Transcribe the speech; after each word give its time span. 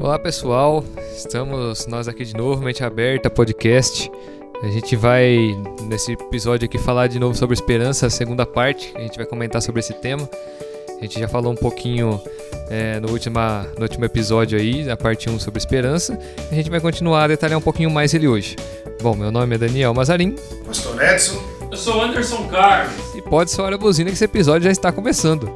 Olá 0.00 0.18
pessoal, 0.18 0.84
estamos 1.16 1.86
nós 1.86 2.08
aqui 2.08 2.24
de 2.24 2.34
novo, 2.34 2.62
Mente 2.62 2.84
Aberta 2.84 3.30
Podcast. 3.30 4.10
A 4.62 4.68
gente 4.68 4.94
vai 4.94 5.36
nesse 5.88 6.12
episódio 6.12 6.66
aqui 6.66 6.78
falar 6.78 7.06
de 7.06 7.18
novo 7.18 7.34
sobre 7.34 7.54
esperança, 7.54 8.06
a 8.06 8.10
segunda 8.10 8.44
parte. 8.44 8.92
A 8.94 9.00
gente 9.00 9.16
vai 9.16 9.26
comentar 9.26 9.60
sobre 9.62 9.80
esse 9.80 9.92
tema. 9.94 10.28
A 10.98 11.02
gente 11.02 11.18
já 11.18 11.26
falou 11.26 11.52
um 11.52 11.56
pouquinho 11.56 12.20
é, 12.70 13.00
no, 13.00 13.10
última, 13.10 13.66
no 13.76 13.82
último 13.82 14.04
episódio 14.04 14.58
aí, 14.58 14.88
a 14.88 14.96
parte 14.96 15.28
1 15.28 15.40
sobre 15.40 15.58
esperança. 15.58 16.18
A 16.50 16.54
gente 16.54 16.70
vai 16.70 16.80
continuar 16.80 17.24
a 17.24 17.26
detalhar 17.28 17.58
um 17.58 17.62
pouquinho 17.62 17.90
mais 17.90 18.14
ele 18.14 18.28
hoje. 18.28 18.56
Bom, 19.02 19.16
meu 19.16 19.32
nome 19.32 19.56
é 19.56 19.58
Daniel 19.58 19.92
Mazarim. 19.92 20.36
Pastor 20.64 21.02
Edson. 21.02 21.42
Eu 21.70 21.76
sou 21.76 22.02
Anderson 22.02 22.48
Carlos. 22.48 23.11
Pode 23.32 23.50
soar 23.50 23.72
a 23.72 23.78
buzina 23.78 24.10
que 24.10 24.14
esse 24.14 24.26
episódio 24.26 24.64
já 24.64 24.70
está 24.70 24.92
começando. 24.92 25.46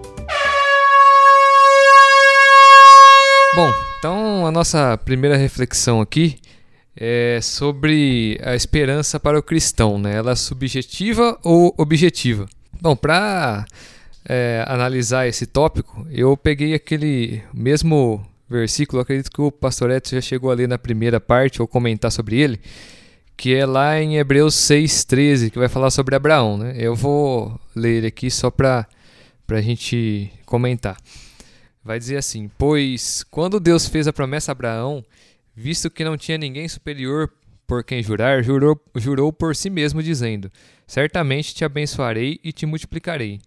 Bom, 3.54 3.70
então 3.98 4.46
a 4.46 4.50
nossa 4.50 4.96
primeira 4.96 5.36
reflexão 5.36 6.00
aqui 6.00 6.38
é 6.96 7.38
sobre 7.42 8.40
a 8.42 8.54
esperança 8.54 9.20
para 9.20 9.38
o 9.38 9.42
cristão, 9.42 9.98
né? 9.98 10.16
Ela 10.16 10.30
é 10.30 10.34
subjetiva 10.34 11.38
ou 11.42 11.74
objetiva? 11.76 12.46
Bom, 12.80 12.96
para 12.96 13.66
é, 14.26 14.64
analisar 14.66 15.28
esse 15.28 15.44
tópico, 15.44 16.06
eu 16.10 16.34
peguei 16.34 16.72
aquele 16.72 17.42
mesmo 17.52 18.26
versículo, 18.48 19.02
acredito 19.02 19.30
que 19.30 19.42
o 19.42 19.52
pastor 19.52 19.90
Edson 19.90 20.16
já 20.16 20.22
chegou 20.22 20.50
a 20.50 20.54
ler 20.54 20.66
na 20.66 20.78
primeira 20.78 21.20
parte 21.20 21.60
ou 21.60 21.68
comentar 21.68 22.10
sobre 22.10 22.40
ele, 22.40 22.58
que 23.36 23.54
é 23.54 23.66
lá 23.66 24.00
em 24.00 24.16
Hebreus 24.16 24.54
6,13, 24.54 25.50
que 25.50 25.58
vai 25.58 25.68
falar 25.68 25.90
sobre 25.90 26.14
Abraão. 26.14 26.56
Né? 26.56 26.74
Eu 26.78 26.94
vou 26.94 27.60
ler 27.74 28.06
aqui 28.06 28.30
só 28.30 28.50
para 28.50 28.86
a 29.48 29.60
gente 29.60 30.32
comentar. 30.46 30.96
Vai 31.84 31.98
dizer 31.98 32.16
assim: 32.16 32.50
Pois 32.56 33.22
quando 33.30 33.60
Deus 33.60 33.86
fez 33.86 34.08
a 34.08 34.12
promessa 34.12 34.50
a 34.50 34.54
Abraão, 34.54 35.04
visto 35.54 35.90
que 35.90 36.04
não 36.04 36.16
tinha 36.16 36.38
ninguém 36.38 36.66
superior 36.66 37.30
por 37.66 37.84
quem 37.84 38.02
jurar, 38.02 38.42
jurou, 38.42 38.80
jurou 38.94 39.32
por 39.32 39.54
si 39.54 39.68
mesmo, 39.68 40.02
dizendo: 40.02 40.50
Certamente 40.86 41.54
te 41.54 41.64
abençoarei 41.64 42.40
e 42.42 42.52
te 42.52 42.64
multiplicarei. 42.64 43.40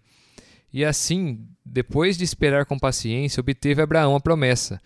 E 0.71 0.85
assim, 0.85 1.47
depois 1.65 2.15
de 2.15 2.23
esperar 2.23 2.65
com 2.65 2.77
paciência, 2.77 3.41
obteve 3.41 3.81
Abraão 3.81 4.15
a 4.15 4.19
promessa, 4.19 4.79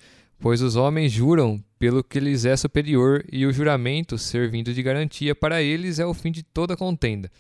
pois 0.44 0.62
os 0.62 0.76
homens 0.76 1.10
juram 1.10 1.64
pelo 1.80 2.04
que 2.04 2.20
lhes 2.20 2.44
é 2.44 2.58
superior, 2.58 3.24
e 3.32 3.46
o 3.46 3.54
juramento, 3.54 4.18
servindo 4.18 4.74
de 4.74 4.84
garantia 4.84 5.34
para 5.34 5.62
eles, 5.62 6.00
é 6.00 6.06
o 6.06 6.14
fim 6.14 6.34
de 6.34 6.44
toda 6.44 6.76
contenda. 6.76 7.32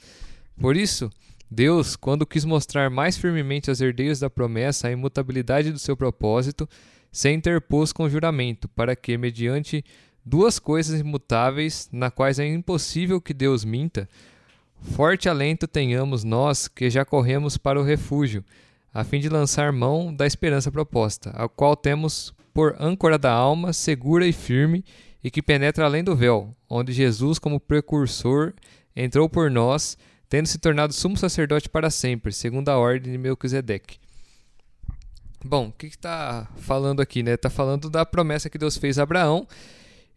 Por 0.57 0.77
isso, 0.77 1.11
Deus, 1.51 1.97
quando 1.97 2.25
quis 2.25 2.45
mostrar 2.45 2.89
mais 2.89 3.17
firmemente 3.17 3.69
aos 3.69 3.81
herdeiros 3.81 4.21
da 4.21 4.29
promessa 4.29 4.87
a 4.87 4.91
imutabilidade 4.91 5.73
do 5.73 5.79
seu 5.79 5.97
propósito, 5.97 6.65
se 7.11 7.29
interpôs 7.29 7.91
com 7.91 8.07
juramento, 8.07 8.69
para 8.69 8.95
que, 8.95 9.17
mediante 9.17 9.83
duas 10.25 10.57
coisas 10.57 11.01
imutáveis, 11.01 11.89
na 11.91 12.09
quais 12.09 12.39
é 12.39 12.47
impossível 12.47 13.19
que 13.19 13.33
Deus 13.33 13.65
minta, 13.65 14.07
forte 14.79 15.27
alento 15.27 15.67
tenhamos 15.67 16.23
nós 16.23 16.69
que 16.69 16.89
já 16.89 17.03
corremos 17.03 17.57
para 17.57 17.77
o 17.77 17.83
refúgio, 17.83 18.45
a 18.93 19.03
fim 19.03 19.19
de 19.19 19.27
lançar 19.27 19.73
mão 19.73 20.15
da 20.15 20.25
esperança 20.25 20.71
proposta, 20.71 21.31
a 21.31 21.49
qual 21.49 21.75
temos 21.75 22.33
por 22.53 22.75
âncora 22.79 23.17
da 23.17 23.31
alma, 23.31 23.73
segura 23.73 24.27
e 24.27 24.33
firme, 24.33 24.83
e 25.23 25.31
que 25.31 25.41
penetra 25.41 25.85
além 25.85 26.03
do 26.03 26.15
véu, 26.15 26.55
onde 26.69 26.91
Jesus, 26.91 27.39
como 27.39 27.59
precursor, 27.59 28.53
entrou 28.95 29.29
por 29.29 29.49
nós 29.49 29.97
tendo 30.33 30.47
se 30.47 30.57
tornado 30.57 30.91
sumo 30.93 31.15
sacerdote 31.15 31.69
para 31.69 31.91
sempre, 31.91 32.31
segundo 32.31 32.69
a 32.69 32.77
ordem 32.77 33.11
de 33.11 33.17
Melquisedeque. 33.19 33.97
Bom, 35.45 35.67
o 35.67 35.71
que 35.71 35.85
está 35.85 36.49
falando 36.57 37.03
aqui? 37.03 37.19
Está 37.19 37.31
né? 37.31 37.37
Tá 37.37 37.49
falando 37.51 37.87
da 37.87 38.03
promessa 38.03 38.49
que 38.49 38.57
Deus 38.57 38.75
fez 38.75 38.97
a 38.97 39.03
Abraão 39.03 39.47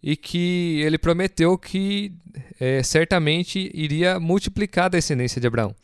e 0.03 0.17
que 0.17 0.81
ele 0.83 0.97
prometeu 0.97 1.59
que 1.59 2.15
é, 2.59 2.83
certamente 2.83 3.71
iria 3.75 4.19
multiplicar 4.19 4.87
a 4.87 4.89
descendência 4.89 5.39
de 5.39 5.47
Abraão. 5.47 5.77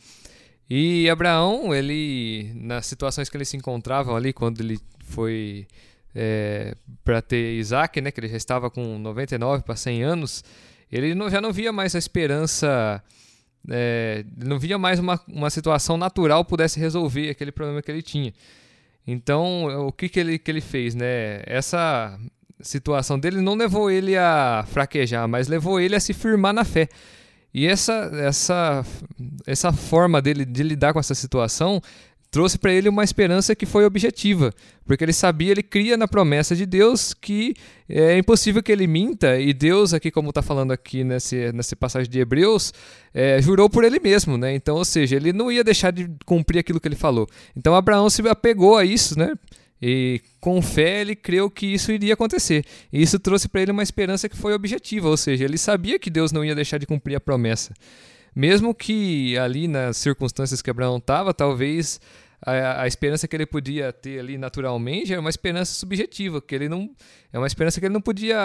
E 0.70 1.10
Abraão, 1.10 1.74
ele 1.74 2.52
nas 2.54 2.86
situações 2.86 3.28
que 3.28 3.36
ele 3.36 3.44
se 3.44 3.58
encontrava 3.58 4.14
ali, 4.14 4.32
quando 4.32 4.62
ele 4.62 4.78
foi 5.00 5.66
é, 6.14 6.74
para 7.04 7.22
ter 7.22 7.54
Isaac, 7.54 8.00
né, 8.00 8.10
que 8.10 8.20
ele 8.20 8.28
já 8.28 8.36
estava 8.36 8.70
com 8.70 8.98
99 8.98 9.62
para 9.62 9.76
100 9.76 10.02
anos, 10.02 10.44
ele 10.90 11.14
não, 11.14 11.30
já 11.30 11.40
não 11.40 11.52
via 11.52 11.72
mais 11.72 11.94
a 11.94 11.98
esperança 11.98 13.02
é, 13.70 14.24
não 14.36 14.58
via 14.58 14.78
mais 14.78 14.98
uma, 14.98 15.20
uma 15.28 15.50
situação 15.50 15.96
natural 15.96 16.44
pudesse 16.44 16.80
resolver 16.80 17.30
aquele 17.30 17.52
problema 17.52 17.82
que 17.82 17.90
ele 17.90 18.02
tinha. 18.02 18.32
Então, 19.06 19.86
o 19.86 19.92
que, 19.92 20.08
que, 20.08 20.20
ele, 20.20 20.38
que 20.38 20.50
ele 20.50 20.60
fez? 20.60 20.94
Né? 20.94 21.42
Essa 21.46 22.18
situação 22.60 23.18
dele 23.18 23.40
não 23.40 23.54
levou 23.54 23.90
ele 23.90 24.16
a 24.16 24.64
fraquejar, 24.68 25.26
mas 25.28 25.48
levou 25.48 25.80
ele 25.80 25.96
a 25.96 26.00
se 26.00 26.12
firmar 26.12 26.52
na 26.52 26.64
fé. 26.64 26.88
E 27.54 27.66
essa, 27.66 28.10
essa, 28.14 28.84
essa 29.46 29.72
forma 29.72 30.22
dele 30.22 30.44
de 30.44 30.62
lidar 30.62 30.92
com 30.92 31.00
essa 31.00 31.14
situação 31.14 31.82
trouxe 32.32 32.58
para 32.58 32.72
ele 32.72 32.88
uma 32.88 33.04
esperança 33.04 33.54
que 33.54 33.66
foi 33.66 33.84
objetiva, 33.84 34.54
porque 34.86 35.04
ele 35.04 35.12
sabia, 35.12 35.52
ele 35.52 35.62
cria 35.62 35.98
na 35.98 36.08
promessa 36.08 36.56
de 36.56 36.64
Deus 36.64 37.12
que 37.12 37.54
é 37.86 38.16
impossível 38.16 38.62
que 38.62 38.72
ele 38.72 38.86
minta, 38.86 39.38
e 39.38 39.52
Deus, 39.52 39.92
aqui 39.92 40.10
como 40.10 40.30
está 40.30 40.40
falando 40.40 40.72
aqui 40.72 41.04
nesse, 41.04 41.52
nessa 41.52 41.76
passagem 41.76 42.10
de 42.10 42.18
Hebreus, 42.18 42.72
é, 43.12 43.40
jurou 43.42 43.68
por 43.68 43.84
ele 43.84 44.00
mesmo, 44.00 44.38
né? 44.38 44.54
Então, 44.54 44.76
ou 44.76 44.84
seja, 44.84 45.14
ele 45.14 45.30
não 45.30 45.52
ia 45.52 45.62
deixar 45.62 45.92
de 45.92 46.10
cumprir 46.24 46.60
aquilo 46.60 46.80
que 46.80 46.88
ele 46.88 46.96
falou. 46.96 47.28
Então 47.54 47.74
Abraão 47.74 48.08
se 48.08 48.26
apegou 48.26 48.78
a 48.78 48.84
isso, 48.84 49.16
né? 49.18 49.34
E 49.80 50.22
com 50.40 50.62
fé 50.62 51.02
ele 51.02 51.14
creu 51.14 51.50
que 51.50 51.66
isso 51.66 51.92
iria 51.92 52.14
acontecer. 52.14 52.64
E 52.90 53.02
isso 53.02 53.18
trouxe 53.18 53.46
para 53.46 53.60
ele 53.60 53.72
uma 53.72 53.82
esperança 53.82 54.26
que 54.26 54.36
foi 54.38 54.54
objetiva, 54.54 55.06
ou 55.06 55.18
seja, 55.18 55.44
ele 55.44 55.58
sabia 55.58 55.98
que 55.98 56.08
Deus 56.08 56.32
não 56.32 56.42
ia 56.42 56.54
deixar 56.54 56.78
de 56.78 56.86
cumprir 56.86 57.14
a 57.14 57.20
promessa. 57.20 57.74
Mesmo 58.34 58.74
que 58.74 59.36
ali 59.38 59.68
nas 59.68 59.96
circunstâncias 59.96 60.62
que 60.62 60.70
Abraão 60.70 60.96
estava, 60.96 61.34
talvez 61.34 62.00
a, 62.44 62.82
a, 62.82 62.86
esperança 62.86 63.28
que 63.28 63.36
ele 63.36 63.46
podia 63.46 63.92
ter 63.92 64.18
ali 64.18 64.36
naturalmente 64.36 65.12
era 65.12 65.20
uma 65.20 65.30
esperança 65.30 65.72
subjetiva, 65.74 66.40
que 66.40 66.54
ele 66.54 66.68
não 66.68 66.90
é 67.32 67.38
uma 67.38 67.46
esperança 67.46 67.78
que 67.78 67.86
ele 67.86 67.94
não 67.94 68.00
podia 68.00 68.38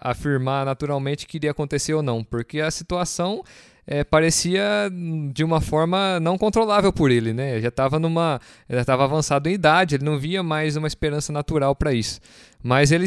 afirmar 0.00 0.66
naturalmente 0.66 1.26
que 1.26 1.36
iria 1.36 1.52
acontecer 1.52 1.94
ou 1.94 2.02
não, 2.02 2.24
porque 2.24 2.60
a 2.60 2.70
situação 2.70 3.44
é, 3.86 4.02
parecia 4.02 4.90
de 5.32 5.44
uma 5.44 5.60
forma 5.60 6.18
não 6.18 6.36
controlável 6.36 6.92
por 6.92 7.10
ele, 7.10 7.32
né? 7.32 7.60
Já 7.60 7.68
estava 7.68 7.98
numa, 7.98 8.40
já 8.68 8.80
estava 8.80 9.04
avançado 9.04 9.48
em 9.48 9.52
idade, 9.52 9.94
ele 9.94 10.04
não 10.04 10.18
via 10.18 10.42
mais 10.42 10.76
uma 10.76 10.88
esperança 10.88 11.32
natural 11.32 11.74
para 11.76 11.92
isso. 11.92 12.20
Mas 12.62 12.90
ele, 12.90 13.06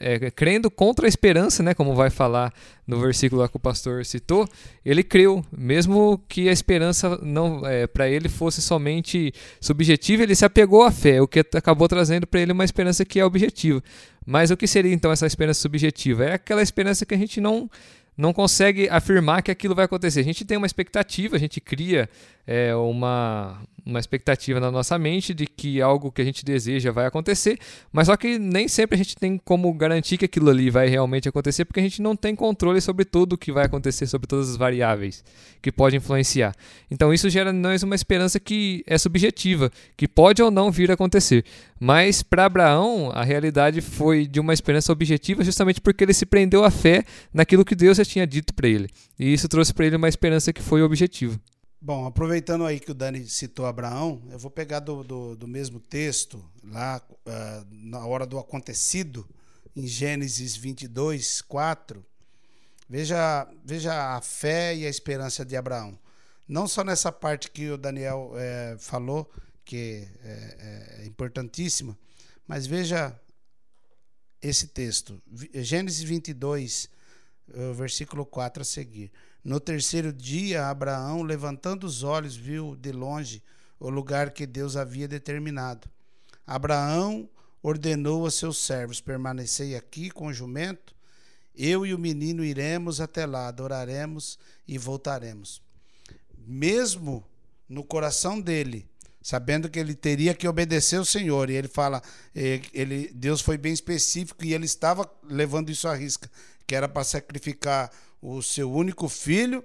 é, 0.00 0.30
crendo 0.30 0.70
contra 0.70 1.06
a 1.06 1.08
esperança, 1.08 1.62
né, 1.62 1.74
como 1.74 1.94
vai 1.94 2.08
falar 2.08 2.50
no 2.86 2.98
versículo 2.98 3.46
que 3.46 3.56
o 3.56 3.60
pastor 3.60 4.02
citou, 4.06 4.48
ele 4.82 5.02
creu, 5.02 5.44
mesmo 5.54 6.18
que 6.26 6.48
a 6.48 6.52
esperança 6.52 7.18
não 7.22 7.66
é, 7.66 7.86
para 7.86 8.08
ele 8.08 8.30
fosse 8.30 8.62
somente 8.62 9.30
subjetiva, 9.60 10.22
ele 10.22 10.34
se 10.34 10.46
apegou 10.46 10.84
à 10.84 10.90
fé, 10.90 11.20
o 11.20 11.28
que 11.28 11.40
acabou 11.40 11.86
trazendo 11.86 12.26
para 12.26 12.40
ele 12.40 12.52
uma 12.52 12.64
esperança 12.64 13.04
que 13.04 13.20
é 13.20 13.24
objetiva. 13.24 13.82
Mas 14.24 14.50
o 14.50 14.56
que 14.56 14.66
seria 14.66 14.94
então 14.94 15.12
essa 15.12 15.26
esperança 15.26 15.60
subjetiva? 15.60 16.24
É 16.24 16.32
aquela 16.32 16.62
esperança 16.62 17.04
que 17.04 17.14
a 17.14 17.18
gente 17.18 17.42
não 17.42 17.68
não 18.16 18.32
consegue 18.32 18.88
afirmar 18.88 19.42
que 19.42 19.50
aquilo 19.50 19.74
vai 19.74 19.84
acontecer. 19.84 20.20
A 20.20 20.24
gente 20.24 20.44
tem 20.44 20.56
uma 20.56 20.66
expectativa, 20.66 21.36
a 21.36 21.38
gente 21.38 21.60
cria 21.60 22.08
é, 22.46 22.74
uma, 22.74 23.60
uma 23.84 23.98
expectativa 23.98 24.58
na 24.58 24.70
nossa 24.70 24.98
mente 24.98 25.34
de 25.34 25.46
que 25.46 25.82
algo 25.82 26.10
que 26.10 26.22
a 26.22 26.24
gente 26.24 26.44
deseja 26.44 26.90
vai 26.90 27.06
acontecer, 27.06 27.58
mas 27.92 28.06
só 28.06 28.16
que 28.16 28.38
nem 28.38 28.66
sempre 28.66 28.94
a 28.94 28.98
gente 28.98 29.16
tem 29.16 29.38
como 29.38 29.72
garantir 29.74 30.16
que 30.16 30.24
aquilo 30.24 30.48
ali 30.48 30.70
vai 30.70 30.88
realmente 30.88 31.28
acontecer, 31.28 31.64
porque 31.64 31.80
a 31.80 31.82
gente 31.82 32.00
não 32.00 32.16
tem 32.16 32.34
controle 32.34 32.80
sobre 32.80 33.04
tudo 33.04 33.34
o 33.34 33.38
que 33.38 33.52
vai 33.52 33.66
acontecer, 33.66 34.06
sobre 34.06 34.26
todas 34.26 34.48
as 34.50 34.56
variáveis 34.56 35.22
que 35.60 35.70
podem 35.70 35.98
influenciar. 35.98 36.54
Então 36.90 37.12
isso 37.12 37.28
gera 37.28 37.52
nós 37.52 37.82
uma 37.82 37.94
esperança 37.94 38.40
que 38.40 38.82
é 38.86 38.96
subjetiva, 38.96 39.70
que 39.96 40.08
pode 40.08 40.42
ou 40.42 40.50
não 40.50 40.70
vir 40.70 40.90
a 40.90 40.94
acontecer. 40.94 41.44
Mas 41.78 42.22
para 42.22 42.46
Abraão, 42.46 43.10
a 43.12 43.22
realidade 43.22 43.80
foi 43.80 44.26
de 44.26 44.40
uma 44.40 44.54
esperança 44.54 44.92
objetiva 44.92 45.44
justamente 45.44 45.80
porque 45.80 46.04
ele 46.04 46.14
se 46.14 46.24
prendeu 46.24 46.64
à 46.64 46.70
fé 46.70 47.04
naquilo 47.32 47.64
que 47.64 47.74
Deus 47.74 47.98
já 47.98 48.04
tinha 48.04 48.26
dito 48.26 48.54
para 48.54 48.68
ele. 48.68 48.88
E 49.18 49.32
isso 49.32 49.48
trouxe 49.48 49.74
para 49.74 49.86
ele 49.86 49.96
uma 49.96 50.08
esperança 50.08 50.52
que 50.52 50.62
foi 50.62 50.82
objetiva. 50.82 51.38
Bom, 51.86 52.06
aproveitando 52.06 52.64
aí 52.64 52.80
que 52.80 52.92
o 52.92 52.94
Dani 52.94 53.28
citou 53.28 53.66
Abraão, 53.66 54.22
eu 54.30 54.38
vou 54.38 54.50
pegar 54.50 54.80
do, 54.80 55.04
do, 55.04 55.36
do 55.36 55.46
mesmo 55.46 55.78
texto, 55.78 56.42
lá 56.64 56.98
uh, 57.10 57.66
na 57.70 58.06
hora 58.06 58.24
do 58.24 58.38
acontecido, 58.38 59.28
em 59.76 59.86
Gênesis 59.86 60.56
22, 60.56 61.42
4. 61.42 62.02
Veja, 62.88 63.46
veja 63.62 64.16
a 64.16 64.22
fé 64.22 64.74
e 64.74 64.86
a 64.86 64.88
esperança 64.88 65.44
de 65.44 65.58
Abraão. 65.58 65.98
Não 66.48 66.66
só 66.66 66.82
nessa 66.82 67.12
parte 67.12 67.50
que 67.50 67.68
o 67.68 67.76
Daniel 67.76 68.32
é, 68.34 68.76
falou, 68.78 69.30
que 69.62 70.08
é, 70.22 71.00
é 71.02 71.06
importantíssima, 71.06 71.94
mas 72.48 72.66
veja 72.66 73.14
esse 74.40 74.68
texto. 74.68 75.22
Gênesis 75.52 76.02
22, 76.02 76.88
versículo 77.74 78.24
4 78.24 78.62
a 78.62 78.64
seguir. 78.64 79.12
No 79.44 79.60
terceiro 79.60 80.10
dia, 80.10 80.68
Abraão, 80.68 81.22
levantando 81.22 81.84
os 81.84 82.02
olhos, 82.02 82.34
viu 82.34 82.74
de 82.76 82.90
longe 82.92 83.42
o 83.78 83.90
lugar 83.90 84.30
que 84.30 84.46
Deus 84.46 84.74
havia 84.74 85.06
determinado. 85.06 85.86
Abraão 86.46 87.28
ordenou 87.62 88.26
a 88.26 88.30
seus 88.30 88.56
servos: 88.56 89.02
permanecei 89.02 89.76
aqui 89.76 90.10
com 90.10 90.28
o 90.28 90.32
jumento, 90.32 90.94
eu 91.54 91.84
e 91.84 91.92
o 91.92 91.98
menino 91.98 92.42
iremos 92.42 93.02
até 93.02 93.26
lá, 93.26 93.48
adoraremos 93.48 94.38
e 94.66 94.78
voltaremos. 94.78 95.62
Mesmo 96.38 97.22
no 97.68 97.84
coração 97.84 98.40
dele, 98.40 98.88
sabendo 99.20 99.68
que 99.68 99.78
ele 99.78 99.94
teria 99.94 100.34
que 100.34 100.48
obedecer 100.48 100.98
o 100.98 101.04
Senhor, 101.04 101.50
e 101.50 101.54
ele 101.54 101.68
fala, 101.68 102.02
eh, 102.34 102.60
ele, 102.72 103.10
Deus 103.14 103.40
foi 103.40 103.58
bem 103.58 103.72
específico 103.72 104.44
e 104.44 104.52
ele 104.52 104.66
estava 104.66 105.10
levando 105.22 105.70
isso 105.70 105.86
à 105.86 105.94
risca, 105.94 106.30
que 106.66 106.74
era 106.74 106.88
para 106.88 107.04
sacrificar 107.04 107.90
o 108.24 108.42
seu 108.42 108.72
único 108.72 109.06
filho, 109.06 109.62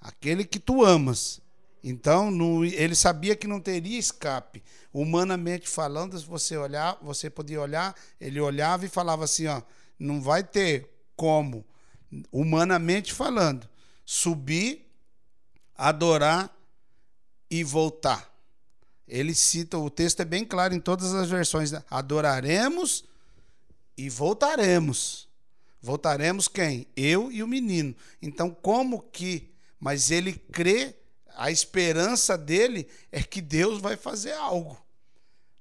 aquele 0.00 0.44
que 0.44 0.58
tu 0.58 0.84
amas. 0.84 1.40
Então, 1.82 2.28
no, 2.28 2.64
ele 2.64 2.96
sabia 2.96 3.36
que 3.36 3.46
não 3.46 3.60
teria 3.60 3.98
escape. 3.98 4.64
Humanamente 4.92 5.68
falando, 5.68 6.18
se 6.18 6.26
você 6.26 6.56
olhar, 6.56 6.98
você 7.00 7.30
podia 7.30 7.60
olhar, 7.60 7.94
ele 8.20 8.40
olhava 8.40 8.84
e 8.84 8.88
falava 8.88 9.24
assim, 9.24 9.46
ó, 9.46 9.62
não 9.96 10.20
vai 10.20 10.42
ter 10.42 10.90
como, 11.14 11.64
humanamente 12.32 13.12
falando, 13.12 13.68
subir, 14.04 14.90
adorar 15.76 16.52
e 17.48 17.62
voltar. 17.62 18.28
Ele 19.06 19.34
cita, 19.34 19.78
o 19.78 19.88
texto 19.88 20.20
é 20.20 20.24
bem 20.24 20.44
claro 20.44 20.74
em 20.74 20.80
todas 20.80 21.14
as 21.14 21.30
versões, 21.30 21.70
né? 21.70 21.84
adoraremos 21.88 23.04
e 23.96 24.10
voltaremos. 24.10 25.29
Voltaremos 25.82 26.46
quem? 26.48 26.86
Eu 26.96 27.32
e 27.32 27.42
o 27.42 27.48
menino. 27.48 27.94
Então, 28.20 28.50
como 28.50 29.00
que? 29.00 29.50
Mas 29.78 30.10
ele 30.10 30.34
crê 30.34 30.94
a 31.36 31.50
esperança 31.50 32.36
dele 32.36 32.86
é 33.10 33.22
que 33.22 33.40
Deus 33.40 33.80
vai 33.80 33.96
fazer 33.96 34.32
algo. 34.32 34.78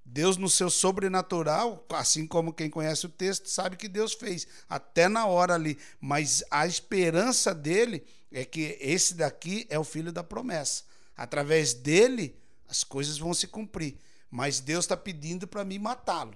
Deus, 0.03 0.37
no 0.37 0.49
seu 0.49 0.69
sobrenatural, 0.69 1.85
assim 1.91 2.25
como 2.25 2.51
quem 2.51 2.69
conhece 2.69 3.05
o 3.05 3.09
texto, 3.09 3.47
sabe 3.47 3.77
que 3.77 3.87
Deus 3.87 4.13
fez, 4.13 4.47
até 4.67 5.07
na 5.07 5.25
hora 5.27 5.53
ali. 5.53 5.77
Mas 6.01 6.43
a 6.49 6.65
esperança 6.65 7.53
dele 7.53 8.03
é 8.31 8.43
que 8.43 8.77
esse 8.81 9.13
daqui 9.13 9.67
é 9.69 9.77
o 9.77 9.83
filho 9.83 10.11
da 10.11 10.23
promessa. 10.23 10.83
Através 11.15 11.73
dele, 11.73 12.35
as 12.67 12.83
coisas 12.83 13.17
vão 13.17 13.33
se 13.33 13.47
cumprir. 13.47 13.97
Mas 14.31 14.59
Deus 14.59 14.85
está 14.85 14.97
pedindo 14.97 15.47
para 15.47 15.63
mim 15.63 15.79
matá-lo, 15.79 16.35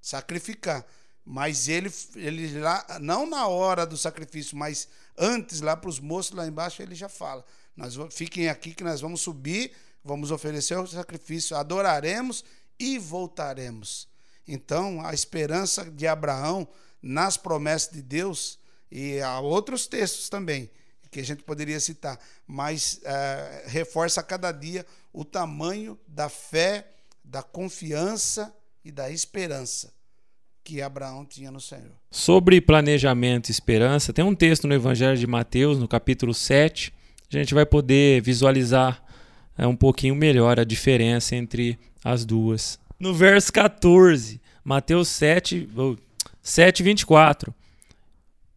sacrificar. 0.00 0.84
Mas 1.24 1.68
ele, 1.68 1.92
ele 2.16 2.58
lá, 2.58 2.84
não 3.00 3.28
na 3.28 3.46
hora 3.46 3.86
do 3.86 3.96
sacrifício, 3.96 4.56
mas 4.56 4.88
antes, 5.16 5.60
lá 5.60 5.76
para 5.76 5.90
os 5.90 6.00
moços 6.00 6.32
lá 6.32 6.46
embaixo, 6.46 6.82
ele 6.82 6.94
já 6.94 7.08
fala: 7.08 7.44
nós 7.76 7.94
fiquem 8.10 8.48
aqui 8.48 8.74
que 8.74 8.84
nós 8.84 9.00
vamos 9.00 9.20
subir, 9.20 9.72
vamos 10.02 10.30
oferecer 10.30 10.78
o 10.78 10.86
sacrifício, 10.86 11.56
adoraremos 11.56 12.44
e 12.78 12.98
voltaremos. 12.98 14.08
Então, 14.48 15.04
a 15.04 15.12
esperança 15.12 15.88
de 15.90 16.06
Abraão 16.06 16.66
nas 17.02 17.36
promessas 17.36 17.92
de 17.92 18.02
Deus 18.02 18.58
e 18.90 19.20
há 19.20 19.38
outros 19.40 19.86
textos 19.86 20.28
também 20.28 20.70
que 21.10 21.20
a 21.20 21.24
gente 21.24 21.42
poderia 21.42 21.80
citar, 21.80 22.20
mas 22.46 23.00
é, 23.02 23.64
reforça 23.66 24.20
a 24.20 24.24
cada 24.24 24.52
dia 24.52 24.86
o 25.12 25.24
tamanho 25.24 25.98
da 26.06 26.28
fé, 26.28 26.88
da 27.24 27.42
confiança 27.42 28.54
e 28.84 28.92
da 28.92 29.10
esperança 29.10 29.92
que 30.70 30.80
Abraão 30.80 31.26
tinha 31.26 31.50
no 31.50 31.60
Senhor. 31.60 31.90
Sobre 32.12 32.60
planejamento 32.60 33.48
e 33.48 33.50
esperança, 33.50 34.12
tem 34.12 34.24
um 34.24 34.36
texto 34.36 34.68
no 34.68 34.74
Evangelho 34.74 35.16
de 35.16 35.26
Mateus, 35.26 35.80
no 35.80 35.88
capítulo 35.88 36.32
7, 36.32 36.92
a 37.28 37.36
gente 37.36 37.52
vai 37.52 37.66
poder 37.66 38.22
visualizar 38.22 39.02
é, 39.58 39.66
um 39.66 39.74
pouquinho 39.74 40.14
melhor 40.14 40.60
a 40.60 40.64
diferença 40.64 41.34
entre 41.34 41.76
as 42.04 42.24
duas. 42.24 42.78
No 43.00 43.12
verso 43.12 43.52
14, 43.52 44.40
Mateus 44.62 45.08
7, 45.08 45.68
7 46.40 46.82
24. 46.84 47.52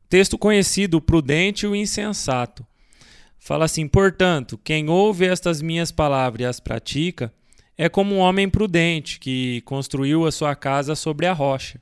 Texto 0.07 0.37
conhecido, 0.37 0.97
o 0.97 1.01
prudente 1.01 1.65
e 1.65 1.67
o 1.67 1.75
insensato. 1.75 2.63
Fala 3.39 3.65
assim: 3.65 3.87
Portanto, 3.87 4.59
quem 4.63 4.87
ouve 4.87 5.25
estas 5.25 5.63
minhas 5.63 5.91
palavras 5.91 6.41
e 6.41 6.45
as 6.45 6.59
pratica, 6.59 7.33
é 7.75 7.89
como 7.89 8.13
um 8.13 8.19
homem 8.19 8.47
prudente 8.47 9.19
que 9.19 9.61
construiu 9.61 10.27
a 10.27 10.31
sua 10.31 10.55
casa 10.55 10.93
sobre 10.93 11.25
a 11.25 11.33
rocha. 11.33 11.81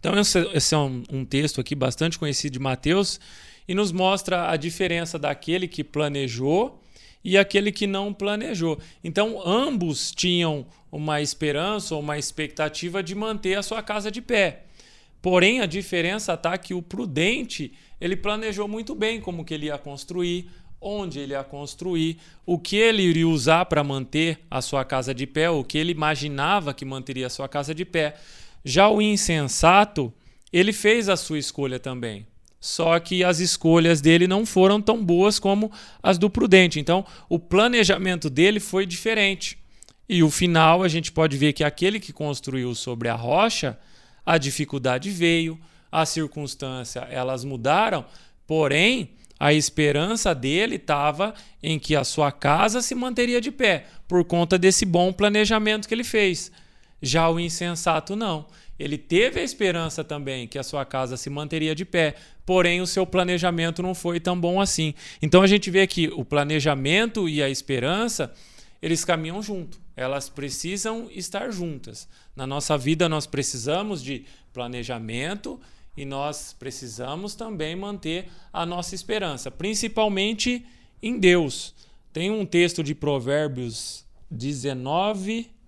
Então, 0.00 0.14
esse 0.18 0.74
é 0.74 0.78
um, 0.78 1.04
um 1.12 1.24
texto 1.24 1.60
aqui 1.60 1.74
bastante 1.74 2.18
conhecido 2.18 2.54
de 2.54 2.58
Mateus, 2.58 3.20
e 3.70 3.74
nos 3.74 3.92
mostra 3.92 4.50
a 4.50 4.56
diferença 4.56 5.16
daquele 5.16 5.68
que 5.68 5.84
planejou 5.84 6.82
e 7.22 7.38
aquele 7.38 7.70
que 7.70 7.86
não 7.86 8.12
planejou. 8.12 8.80
Então, 9.04 9.40
ambos 9.46 10.10
tinham 10.10 10.66
uma 10.90 11.22
esperança 11.22 11.94
ou 11.94 12.00
uma 12.00 12.18
expectativa 12.18 13.00
de 13.00 13.14
manter 13.14 13.56
a 13.56 13.62
sua 13.62 13.80
casa 13.80 14.10
de 14.10 14.20
pé. 14.20 14.64
Porém, 15.22 15.60
a 15.60 15.66
diferença 15.66 16.32
está 16.34 16.58
que 16.58 16.74
o 16.74 16.82
prudente, 16.82 17.72
ele 18.00 18.16
planejou 18.16 18.66
muito 18.66 18.92
bem 18.94 19.20
como 19.20 19.44
que 19.44 19.54
ele 19.54 19.66
ia 19.66 19.78
construir, 19.78 20.50
onde 20.80 21.20
ele 21.20 21.34
ia 21.34 21.44
construir, 21.44 22.16
o 22.44 22.58
que 22.58 22.74
ele 22.74 23.02
iria 23.02 23.28
usar 23.28 23.66
para 23.66 23.84
manter 23.84 24.40
a 24.50 24.60
sua 24.60 24.84
casa 24.84 25.14
de 25.14 25.26
pé, 25.26 25.48
o 25.48 25.62
que 25.62 25.78
ele 25.78 25.92
imaginava 25.92 26.74
que 26.74 26.84
manteria 26.84 27.26
a 27.26 27.30
sua 27.30 27.48
casa 27.48 27.72
de 27.72 27.84
pé. 27.84 28.16
Já 28.64 28.88
o 28.88 29.00
insensato, 29.00 30.12
ele 30.52 30.72
fez 30.72 31.08
a 31.08 31.16
sua 31.16 31.38
escolha 31.38 31.78
também 31.78 32.26
só 32.60 33.00
que 33.00 33.24
as 33.24 33.40
escolhas 33.40 34.02
dele 34.02 34.28
não 34.28 34.44
foram 34.44 34.82
tão 34.82 35.02
boas 35.02 35.38
como 35.38 35.72
as 36.02 36.18
do 36.18 36.28
prudente. 36.28 36.78
Então, 36.78 37.06
o 37.28 37.38
planejamento 37.38 38.28
dele 38.28 38.60
foi 38.60 38.84
diferente. 38.84 39.58
E 40.06 40.22
o 40.22 40.30
final, 40.30 40.82
a 40.82 40.88
gente 40.88 41.10
pode 41.10 41.38
ver 41.38 41.54
que 41.54 41.64
aquele 41.64 41.98
que 41.98 42.12
construiu 42.12 42.74
sobre 42.74 43.08
a 43.08 43.14
rocha, 43.14 43.78
a 44.26 44.36
dificuldade 44.36 45.08
veio, 45.08 45.58
a 45.90 46.04
circunstância, 46.04 47.00
elas 47.10 47.44
mudaram, 47.44 48.04
porém, 48.46 49.10
a 49.38 49.54
esperança 49.54 50.34
dele 50.34 50.76
estava 50.76 51.32
em 51.62 51.78
que 51.78 51.96
a 51.96 52.04
sua 52.04 52.30
casa 52.30 52.82
se 52.82 52.94
manteria 52.94 53.40
de 53.40 53.50
pé, 53.50 53.86
por 54.06 54.22
conta 54.24 54.58
desse 54.58 54.84
bom 54.84 55.12
planejamento 55.12 55.88
que 55.88 55.94
ele 55.94 56.04
fez. 56.04 56.52
Já 57.02 57.28
o 57.30 57.40
insensato 57.40 58.14
não 58.14 58.46
ele 58.80 58.96
teve 58.96 59.38
a 59.38 59.44
esperança 59.44 60.02
também 60.02 60.48
que 60.48 60.58
a 60.58 60.62
sua 60.62 60.86
casa 60.86 61.14
se 61.14 61.28
manteria 61.28 61.74
de 61.74 61.84
pé, 61.84 62.14
porém 62.46 62.80
o 62.80 62.86
seu 62.86 63.04
planejamento 63.04 63.82
não 63.82 63.94
foi 63.94 64.18
tão 64.18 64.40
bom 64.40 64.58
assim. 64.58 64.94
Então 65.20 65.42
a 65.42 65.46
gente 65.46 65.70
vê 65.70 65.86
que 65.86 66.08
o 66.08 66.24
planejamento 66.24 67.28
e 67.28 67.42
a 67.42 67.50
esperança, 67.50 68.32
eles 68.80 69.04
caminham 69.04 69.42
junto. 69.42 69.78
Elas 69.94 70.30
precisam 70.30 71.10
estar 71.10 71.52
juntas. 71.52 72.08
Na 72.34 72.46
nossa 72.46 72.78
vida 72.78 73.06
nós 73.06 73.26
precisamos 73.26 74.02
de 74.02 74.24
planejamento 74.50 75.60
e 75.94 76.06
nós 76.06 76.56
precisamos 76.58 77.34
também 77.34 77.76
manter 77.76 78.28
a 78.50 78.64
nossa 78.64 78.94
esperança, 78.94 79.50
principalmente 79.50 80.64
em 81.02 81.18
Deus. 81.18 81.74
Tem 82.14 82.30
um 82.30 82.46
texto 82.46 82.82
de 82.82 82.94
Provérbios 82.94 84.06
19 84.30 85.59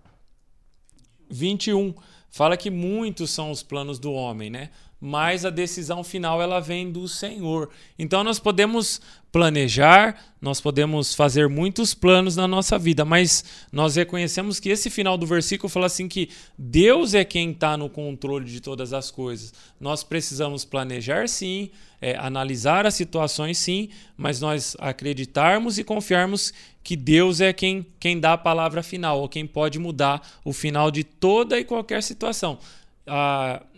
21 1.32 1.94
fala 2.30 2.56
que 2.56 2.70
muitos 2.70 3.30
são 3.30 3.50
os 3.50 3.62
planos 3.62 3.98
do 3.98 4.12
homem, 4.12 4.50
né? 4.50 4.70
Mas 5.04 5.44
a 5.44 5.50
decisão 5.50 6.04
final 6.04 6.40
ela 6.40 6.60
vem 6.60 6.92
do 6.92 7.08
Senhor. 7.08 7.70
Então 7.98 8.22
nós 8.22 8.38
podemos 8.38 9.00
planejar, 9.32 10.16
nós 10.40 10.60
podemos 10.60 11.12
fazer 11.12 11.48
muitos 11.48 11.92
planos 11.92 12.36
na 12.36 12.46
nossa 12.46 12.78
vida, 12.78 13.04
mas 13.04 13.44
nós 13.72 13.96
reconhecemos 13.96 14.60
que 14.60 14.68
esse 14.68 14.90
final 14.90 15.18
do 15.18 15.26
versículo 15.26 15.68
fala 15.68 15.86
assim 15.86 16.06
que 16.06 16.28
Deus 16.56 17.14
é 17.14 17.24
quem 17.24 17.50
está 17.50 17.76
no 17.76 17.88
controle 17.90 18.44
de 18.44 18.60
todas 18.60 18.92
as 18.92 19.10
coisas. 19.10 19.52
Nós 19.80 20.04
precisamos 20.04 20.64
planejar 20.64 21.28
sim, 21.28 21.70
é, 22.00 22.16
analisar 22.16 22.86
as 22.86 22.94
situações 22.94 23.58
sim, 23.58 23.88
mas 24.16 24.40
nós 24.40 24.76
acreditarmos 24.78 25.78
e 25.78 25.84
confiarmos 25.84 26.52
que 26.84 26.94
Deus 26.94 27.40
é 27.40 27.52
quem, 27.52 27.86
quem 27.98 28.20
dá 28.20 28.34
a 28.34 28.38
palavra 28.38 28.82
final, 28.84 29.20
ou 29.20 29.28
quem 29.28 29.46
pode 29.46 29.78
mudar 29.80 30.20
o 30.44 30.52
final 30.52 30.92
de 30.92 31.02
toda 31.02 31.58
e 31.58 31.64
qualquer 31.64 32.02
situação. 32.04 32.58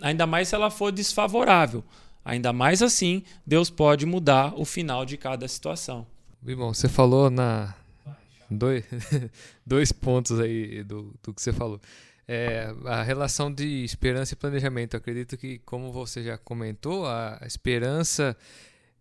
Ainda 0.00 0.26
mais 0.26 0.48
se 0.48 0.54
ela 0.54 0.70
for 0.70 0.92
desfavorável. 0.92 1.84
Ainda 2.24 2.52
mais 2.52 2.82
assim, 2.82 3.22
Deus 3.46 3.68
pode 3.68 4.06
mudar 4.06 4.58
o 4.58 4.64
final 4.64 5.04
de 5.04 5.16
cada 5.16 5.46
situação. 5.46 6.06
Irmão, 6.46 6.72
você 6.72 6.88
falou 6.88 7.30
na, 7.30 7.74
dois, 8.50 8.84
dois 9.66 9.92
pontos 9.92 10.40
aí 10.40 10.82
do, 10.82 11.14
do 11.22 11.34
que 11.34 11.42
você 11.42 11.52
falou. 11.52 11.80
É, 12.26 12.74
a 12.86 13.02
relação 13.02 13.52
de 13.52 13.84
esperança 13.84 14.32
e 14.32 14.36
planejamento. 14.36 14.94
Eu 14.94 14.98
acredito 14.98 15.36
que, 15.36 15.58
como 15.58 15.92
você 15.92 16.22
já 16.22 16.38
comentou, 16.38 17.06
a 17.06 17.38
esperança 17.46 18.34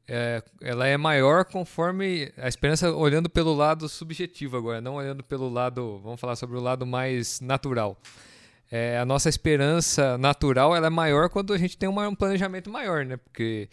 é, 0.07 0.43
ela 0.59 0.85
é 0.85 0.97
maior 0.97 1.45
conforme 1.45 2.31
a 2.37 2.47
esperança 2.47 2.91
olhando 2.91 3.29
pelo 3.29 3.53
lado 3.53 3.87
subjetivo 3.87 4.57
agora, 4.57 4.81
não 4.81 4.95
olhando 4.95 5.23
pelo 5.23 5.49
lado, 5.49 5.99
vamos 6.03 6.19
falar 6.19 6.35
sobre 6.35 6.57
o 6.57 6.61
lado 6.61 6.85
mais 6.85 7.39
natural. 7.39 7.97
É, 8.75 8.97
a 8.97 9.05
nossa 9.05 9.29
esperança 9.29 10.17
natural 10.17 10.75
ela 10.75 10.87
é 10.87 10.89
maior 10.89 11.29
quando 11.29 11.53
a 11.53 11.57
gente 11.59 11.77
tem 11.77 11.87
um 11.87 12.15
planejamento 12.15 12.71
maior, 12.71 13.05
né? 13.05 13.17
Porque 13.17 13.69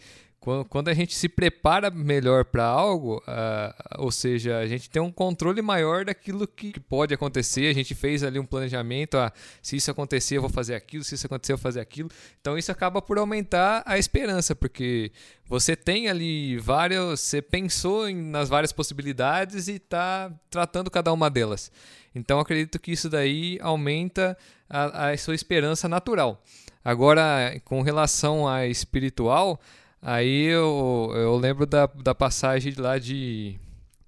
quando 0.69 0.87
a 0.87 0.93
gente 0.93 1.13
se 1.13 1.29
prepara 1.29 1.91
melhor 1.91 2.45
para 2.45 2.65
algo, 2.65 3.17
uh, 3.27 3.99
ou 3.99 4.11
seja, 4.11 4.57
a 4.57 4.65
gente 4.65 4.89
tem 4.89 4.99
um 4.99 5.11
controle 5.11 5.61
maior 5.61 6.03
daquilo 6.03 6.47
que 6.47 6.79
pode 6.79 7.13
acontecer. 7.13 7.67
A 7.67 7.73
gente 7.73 7.93
fez 7.93 8.23
ali 8.23 8.39
um 8.39 8.45
planejamento, 8.45 9.19
ah, 9.19 9.31
se 9.61 9.75
isso 9.75 9.91
acontecer 9.91 10.37
eu 10.37 10.41
vou 10.41 10.49
fazer 10.49 10.73
aquilo, 10.73 11.03
se 11.03 11.13
isso 11.13 11.27
acontecer 11.27 11.53
eu 11.53 11.57
vou 11.57 11.61
fazer 11.61 11.79
aquilo. 11.79 12.09
Então 12.39 12.57
isso 12.57 12.71
acaba 12.71 13.03
por 13.03 13.19
aumentar 13.19 13.83
a 13.85 13.99
esperança, 13.99 14.55
porque 14.55 15.11
você 15.45 15.75
tem 15.75 16.09
ali 16.09 16.57
vários, 16.57 17.19
você 17.19 17.39
pensou 17.39 18.09
em, 18.09 18.15
nas 18.15 18.49
várias 18.49 18.71
possibilidades 18.71 19.67
e 19.67 19.73
está 19.73 20.33
tratando 20.49 20.89
cada 20.89 21.13
uma 21.13 21.29
delas. 21.29 21.71
Então 22.15 22.39
acredito 22.39 22.79
que 22.79 22.91
isso 22.91 23.09
daí 23.09 23.59
aumenta 23.61 24.35
a, 24.67 25.09
a 25.11 25.17
sua 25.17 25.35
esperança 25.35 25.87
natural. 25.87 26.43
Agora, 26.83 27.61
com 27.63 27.83
relação 27.83 28.47
à 28.47 28.65
espiritual, 28.65 29.61
Aí 30.01 30.45
eu, 30.45 31.11
eu 31.13 31.37
lembro 31.37 31.65
da, 31.65 31.85
da 31.85 32.15
passagem 32.15 32.73
lá 32.75 32.97
de, 32.97 33.55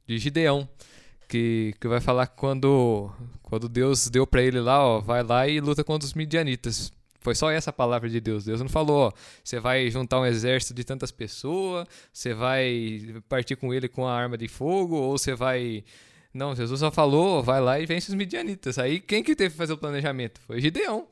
de 0.08 0.18
Gideão, 0.18 0.68
que, 1.28 1.76
que 1.80 1.88
vai 1.88 2.00
falar 2.00 2.28
quando, 2.28 3.12
quando 3.44 3.70
Deus 3.70 4.10
deu 4.10 4.26
para 4.26 4.42
ele 4.42 4.60
lá, 4.60 4.84
ó, 4.84 5.00
vai 5.00 5.22
lá 5.22 5.48
e 5.48 5.60
luta 5.60 5.84
contra 5.84 6.06
os 6.06 6.16
midianitas. 6.16 6.92
Foi 7.22 7.36
só 7.36 7.52
essa 7.52 7.72
palavra 7.72 8.10
de 8.10 8.20
Deus. 8.20 8.44
Deus 8.44 8.60
não 8.60 8.68
falou, 8.68 9.08
ó, 9.08 9.12
você 9.44 9.60
vai 9.60 9.90
juntar 9.92 10.20
um 10.20 10.26
exército 10.26 10.74
de 10.74 10.84
tantas 10.84 11.12
pessoas, 11.12 11.88
você 12.12 12.34
vai 12.34 13.22
partir 13.30 13.56
com 13.56 13.74
ele 13.74 13.88
com 13.88 14.08
a 14.08 14.14
arma 14.14 14.38
de 14.38 14.48
fogo, 14.48 14.96
ou 14.96 15.18
você 15.18 15.36
vai. 15.36 15.84
Não, 16.34 16.56
Jesus 16.56 16.80
só 16.80 16.92
falou, 16.92 17.44
vai 17.44 17.62
lá 17.62 17.80
e 17.80 17.86
vence 17.86 18.10
os 18.10 18.16
midianitas. 18.16 18.80
Aí 18.80 19.00
quem 19.00 19.24
que 19.24 19.36
teve 19.36 19.52
que 19.52 19.58
fazer 19.58 19.74
o 19.74 19.78
planejamento? 19.78 20.42
Foi 20.42 20.60
Gideão. 20.60 21.08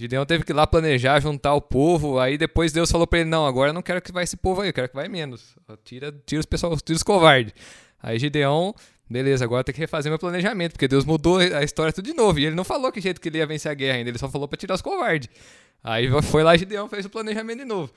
Gideão 0.00 0.24
teve 0.24 0.44
que 0.44 0.52
ir 0.52 0.54
lá 0.54 0.66
planejar, 0.66 1.20
juntar 1.20 1.52
o 1.52 1.60
povo. 1.60 2.18
Aí 2.18 2.38
depois 2.38 2.72
Deus 2.72 2.90
falou 2.90 3.06
para 3.06 3.18
ele: 3.18 3.28
Não, 3.28 3.44
agora 3.44 3.68
eu 3.68 3.74
não 3.74 3.82
quero 3.82 4.00
que 4.00 4.10
vai 4.10 4.24
esse 4.24 4.34
povo 4.34 4.62
aí, 4.62 4.70
eu 4.70 4.72
quero 4.72 4.88
que 4.88 4.94
vai 4.94 5.08
menos. 5.08 5.54
Tira, 5.84 6.10
tira 6.24 6.40
os 6.40 6.46
pessoal, 6.46 6.74
tira 6.78 6.96
os 6.96 7.02
covardes. 7.02 7.52
Aí 8.02 8.18
Gideão, 8.18 8.74
beleza, 9.10 9.44
agora 9.44 9.62
tem 9.62 9.74
que 9.74 9.80
refazer 9.80 10.10
meu 10.10 10.18
planejamento, 10.18 10.72
porque 10.72 10.88
Deus 10.88 11.04
mudou 11.04 11.36
a 11.36 11.62
história 11.62 11.92
tudo 11.92 12.06
de 12.06 12.14
novo. 12.14 12.38
E 12.38 12.46
ele 12.46 12.56
não 12.56 12.64
falou 12.64 12.90
que 12.90 12.98
jeito 12.98 13.20
que 13.20 13.28
ele 13.28 13.36
ia 13.36 13.46
vencer 13.46 13.70
a 13.70 13.74
guerra 13.74 13.98
ainda, 13.98 14.08
ele 14.08 14.16
só 14.16 14.26
falou 14.30 14.48
para 14.48 14.56
tirar 14.56 14.74
os 14.74 14.80
covardes. 14.80 15.28
Aí 15.84 16.08
foi 16.22 16.42
lá 16.42 16.56
Gideão, 16.56 16.88
fez 16.88 17.04
o 17.04 17.10
planejamento 17.10 17.58
de 17.58 17.66
novo. 17.66 17.92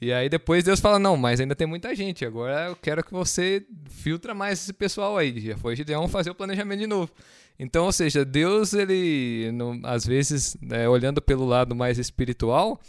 E 0.00 0.12
aí 0.12 0.28
depois 0.28 0.64
Deus 0.64 0.80
fala: 0.80 0.98
Não, 0.98 1.16
mas 1.16 1.40
ainda 1.40 1.54
tem 1.54 1.66
muita 1.66 1.94
gente, 1.94 2.24
agora 2.24 2.66
eu 2.66 2.76
quero 2.76 3.04
que 3.04 3.12
você 3.12 3.64
filtra 3.88 4.34
mais 4.34 4.60
esse 4.60 4.72
pessoal 4.72 5.16
aí. 5.16 5.40
Já 5.40 5.56
foi 5.56 5.76
Gideão 5.76 6.08
fazer 6.08 6.30
o 6.30 6.34
planejamento 6.34 6.80
de 6.80 6.86
novo. 6.86 7.10
Então, 7.58 7.84
ou 7.84 7.92
seja, 7.92 8.24
Deus, 8.24 8.72
ele, 8.72 9.52
às 9.84 10.04
vezes, 10.04 10.56
né, 10.60 10.88
olhando 10.88 11.22
pelo 11.22 11.44
lado 11.44 11.74
mais 11.74 11.98
espiritual, 11.98 12.80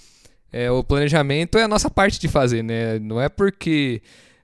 é, 0.52 0.72
o 0.72 0.84
planejamento 0.84 1.58
é 1.58 1.64
a 1.64 1.68
nossa 1.68 1.90
parte 1.90 2.20
de 2.20 2.28
fazer, 2.28 2.64
né? 2.64 2.98
Não 2.98 3.22
é 3.22 3.30
porque 3.30 4.02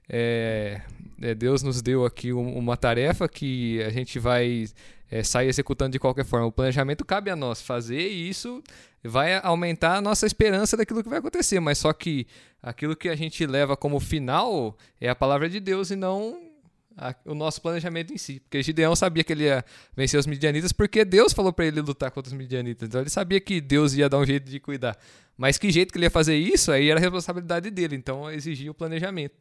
é, 0.08 0.80
é, 1.22 1.34
Deus 1.34 1.62
nos 1.62 1.80
deu 1.80 2.04
aqui 2.04 2.32
um, 2.32 2.58
uma 2.58 2.76
tarefa 2.76 3.28
que 3.28 3.82
a 3.82 3.90
gente 3.90 4.18
vai 4.18 4.66
é, 5.10 5.22
sair 5.22 5.48
executando 5.48 5.92
de 5.92 5.98
qualquer 5.98 6.24
forma. 6.24 6.46
O 6.46 6.52
planejamento 6.52 7.04
cabe 7.04 7.30
a 7.30 7.36
nós 7.36 7.62
fazer 7.62 8.10
e 8.10 8.28
isso 8.28 8.62
vai 9.04 9.38
aumentar 9.42 9.96
a 9.96 10.00
nossa 10.00 10.26
esperança 10.26 10.76
daquilo 10.76 11.02
que 11.02 11.08
vai 11.08 11.20
acontecer. 11.20 11.60
Mas 11.60 11.78
só 11.78 11.92
que 11.92 12.26
aquilo 12.62 12.96
que 12.96 13.08
a 13.08 13.14
gente 13.14 13.46
leva 13.46 13.76
como 13.76 14.00
final 14.00 14.76
é 15.00 15.08
a 15.08 15.14
palavra 15.14 15.48
de 15.48 15.60
Deus 15.60 15.90
e 15.90 15.96
não 15.96 16.51
a, 16.96 17.14
o 17.24 17.34
nosso 17.34 17.60
planejamento 17.60 18.12
em 18.12 18.18
si. 18.18 18.40
Porque 18.40 18.62
Gideão 18.62 18.94
sabia 18.94 19.24
que 19.24 19.32
ele 19.32 19.44
ia 19.44 19.64
vencer 19.96 20.18
os 20.18 20.26
midianitas 20.26 20.72
porque 20.72 21.04
Deus 21.04 21.32
falou 21.32 21.52
para 21.52 21.66
ele 21.66 21.80
lutar 21.80 22.10
contra 22.10 22.30
os 22.30 22.36
midianitas. 22.36 22.88
Então 22.88 23.00
ele 23.00 23.10
sabia 23.10 23.40
que 23.40 23.60
Deus 23.60 23.94
ia 23.94 24.08
dar 24.08 24.18
um 24.18 24.26
jeito 24.26 24.50
de 24.50 24.60
cuidar. 24.60 24.96
Mas 25.36 25.58
que 25.58 25.70
jeito 25.70 25.92
que 25.92 25.98
ele 25.98 26.06
ia 26.06 26.10
fazer 26.10 26.36
isso, 26.36 26.70
aí 26.70 26.90
era 26.90 27.00
responsabilidade 27.00 27.70
dele. 27.70 27.96
Então 27.96 28.30
exigia 28.30 28.70
o 28.70 28.74
planejamento. 28.74 29.36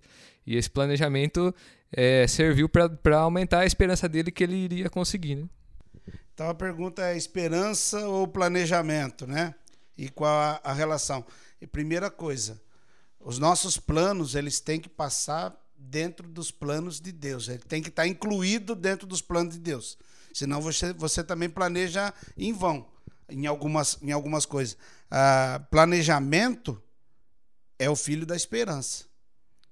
E 0.46 0.56
esse 0.56 0.70
planejamento 0.70 1.54
é, 1.92 2.26
serviu 2.28 2.68
para 2.70 3.18
aumentar 3.18 3.60
a 3.60 3.66
esperança 3.66 4.08
dele 4.10 4.32
que 4.32 4.44
ele 4.44 4.56
iria 4.56 4.90
conseguir. 4.90 5.36
Né? 5.36 5.46
Então 6.34 6.50
a 6.50 6.54
pergunta 6.54 7.04
é 7.04 7.16
esperança 7.16 8.08
ou 8.08 8.28
planejamento, 8.28 9.28
né? 9.28 9.54
E 9.98 10.10
qual 10.10 10.34
a, 10.34 10.62
a 10.64 10.74
relação? 10.74 11.24
E 11.62 11.68
primeira 11.68 12.10
coisa, 12.10 12.60
os 13.20 13.38
nossos 13.38 13.78
planos 13.78 14.34
eles 14.34 14.60
têm 14.60 14.80
que 14.80 14.90
passar 14.90 15.56
dentro 15.90 16.28
dos 16.28 16.52
planos 16.52 17.00
de 17.00 17.12
Deus. 17.12 17.48
Ele 17.48 17.60
tem 17.60 17.82
que 17.82 17.90
estar 17.90 18.08
incluído 18.08 18.76
dentro 18.76 19.08
dos 19.08 19.22
planos 19.22 19.54
de 19.54 19.60
Deus. 19.60 19.98
Senão 20.34 20.62
você, 20.62 20.94
você 20.94 21.24
também 21.24 21.50
planeja 21.50 22.14
em 22.38 22.54
vão 22.54 22.88
em 23.32 23.48
algumas, 23.48 23.98
em 24.02 24.12
algumas 24.12 24.46
coisas. 24.46 24.78
Ah, 25.10 25.62
planejamento 25.72 26.82
é 27.80 27.90
o 27.90 27.96
filho 27.96 28.26
da 28.26 28.36
esperança. 28.36 29.06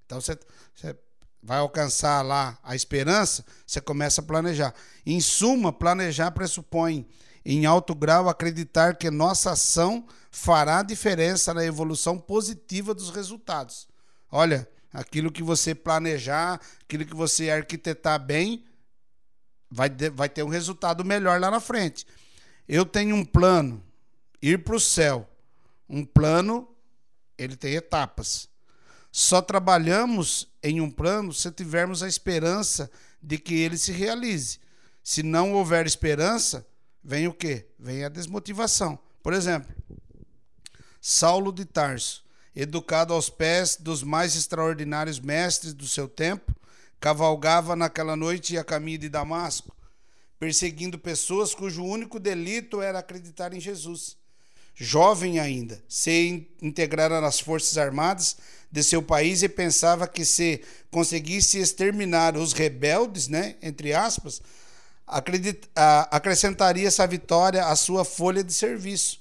Então 0.05 0.19
você, 0.19 0.39
você 0.73 0.97
vai 1.43 1.59
alcançar 1.59 2.21
lá 2.21 2.57
a 2.63 2.75
esperança, 2.75 3.45
você 3.67 3.79
começa 3.79 4.21
a 4.21 4.23
planejar. 4.23 4.73
Em 5.05 5.21
suma, 5.21 5.71
planejar 5.71 6.31
pressupõe, 6.31 7.07
em 7.45 7.65
alto 7.65 7.93
grau, 7.93 8.27
acreditar 8.27 8.95
que 8.95 9.11
nossa 9.11 9.51
ação 9.51 10.07
fará 10.31 10.81
diferença 10.81 11.53
na 11.53 11.63
evolução 11.63 12.17
positiva 12.17 12.93
dos 12.93 13.09
resultados. 13.09 13.87
Olha, 14.31 14.67
aquilo 14.91 15.31
que 15.31 15.43
você 15.43 15.75
planejar, 15.75 16.59
aquilo 16.81 17.05
que 17.05 17.15
você 17.15 17.49
arquitetar 17.49 18.19
bem, 18.19 18.63
vai, 19.69 19.89
vai 20.13 20.29
ter 20.29 20.43
um 20.43 20.49
resultado 20.49 21.05
melhor 21.05 21.39
lá 21.39 21.51
na 21.51 21.59
frente. 21.59 22.05
Eu 22.67 22.85
tenho 22.85 23.15
um 23.15 23.25
plano, 23.25 23.83
ir 24.41 24.63
para 24.63 24.75
o 24.75 24.79
céu. 24.79 25.29
Um 25.87 26.05
plano, 26.05 26.67
ele 27.37 27.55
tem 27.55 27.73
etapas. 27.73 28.47
Só 29.11 29.41
trabalhamos 29.41 30.47
em 30.61 30.79
um 30.81 30.89
plano 30.89 31.33
se 31.33 31.51
tivermos 31.51 32.03
a 32.03 32.07
esperança 32.07 32.91
de 33.21 33.37
que 33.37 33.55
ele 33.55 33.77
se 33.77 33.91
realize. 33.91 34.59
Se 35.03 35.23
não 35.23 35.53
houver 35.53 35.87
esperança, 35.87 36.65
vem 37.03 37.27
o 37.27 37.33
quê? 37.33 37.67
Vem 37.79 38.03
a 38.03 38.09
desmotivação. 38.09 38.99
Por 39.23 39.33
exemplo, 39.33 39.75
Saulo 41.01 41.51
de 41.51 41.65
Tarso 41.65 42.23
educado 42.61 43.13
aos 43.13 43.29
pés 43.29 43.77
dos 43.79 44.03
mais 44.03 44.35
extraordinários 44.35 45.19
mestres 45.19 45.73
do 45.73 45.87
seu 45.87 46.07
tempo, 46.07 46.53
cavalgava 46.99 47.75
naquela 47.75 48.15
noite 48.15 48.57
a 48.57 48.63
caminho 48.63 48.97
de 48.97 49.07
Damasco, 49.07 49.73
perseguindo 50.37 50.99
pessoas 50.99 51.55
cujo 51.55 51.83
único 51.83 52.19
delito 52.19 52.81
era 52.81 52.99
acreditar 52.99 53.53
em 53.53 53.59
Jesus. 53.59 54.17
Jovem 54.75 55.39
ainda, 55.39 55.81
se 55.87 56.47
integrara 56.61 57.19
nas 57.19 57.39
forças 57.39 57.77
armadas 57.77 58.37
de 58.71 58.83
seu 58.83 59.01
país 59.01 59.41
e 59.41 59.49
pensava 59.49 60.07
que 60.07 60.23
se 60.23 60.61
conseguisse 60.91 61.59
exterminar 61.59 62.37
os 62.37 62.53
rebeldes, 62.53 63.27
né, 63.27 63.55
entre 63.61 63.93
aspas, 63.93 64.41
acrescentaria 66.11 66.87
essa 66.87 67.05
vitória 67.07 67.65
à 67.65 67.75
sua 67.75 68.05
folha 68.05 68.43
de 68.43 68.53
serviço. 68.53 69.19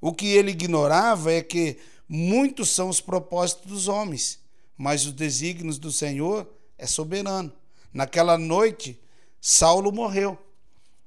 O 0.00 0.12
que 0.12 0.26
ele 0.26 0.50
ignorava 0.50 1.32
é 1.32 1.42
que 1.42 1.78
Muitos 2.14 2.68
são 2.68 2.90
os 2.90 3.00
propósitos 3.00 3.64
dos 3.64 3.88
homens, 3.88 4.38
mas 4.76 5.06
os 5.06 5.14
desígnios 5.14 5.78
do 5.78 5.90
Senhor 5.90 6.46
é 6.76 6.86
soberano. 6.86 7.50
Naquela 7.90 8.36
noite, 8.36 9.00
Saulo 9.40 9.90
morreu. 9.90 10.36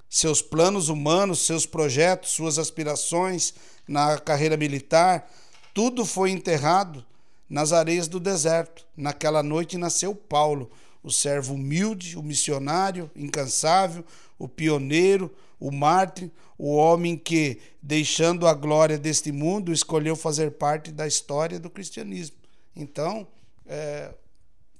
Seus 0.09 0.41
planos 0.41 0.89
humanos, 0.89 1.45
seus 1.45 1.63
projetos, 1.67 2.31
suas 2.31 2.57
aspirações 2.57 3.53
na 3.87 4.17
carreira 4.17 4.57
militar, 4.57 5.31
tudo 5.75 6.07
foi 6.07 6.31
enterrado 6.31 7.05
nas 7.47 7.71
areias 7.71 8.07
do 8.07 8.19
deserto. 8.19 8.83
Naquela 8.97 9.43
noite 9.43 9.77
nasceu 9.77 10.15
Paulo, 10.15 10.71
o 11.03 11.11
servo 11.11 11.53
humilde, 11.53 12.17
o 12.17 12.23
missionário 12.23 13.11
incansável, 13.15 14.03
o 14.39 14.47
pioneiro, 14.47 15.31
o 15.65 15.71
mártir, 15.71 16.29
o 16.59 16.75
homem 16.75 17.17
que, 17.17 17.59
deixando 17.81 18.45
a 18.45 18.53
glória 18.53 18.99
deste 18.99 19.31
mundo, 19.31 19.73
escolheu 19.73 20.15
fazer 20.15 20.51
parte 20.51 20.91
da 20.91 21.07
história 21.07 21.59
do 21.59 21.71
cristianismo. 21.71 22.37
Então, 22.75 23.27
é, 23.65 24.13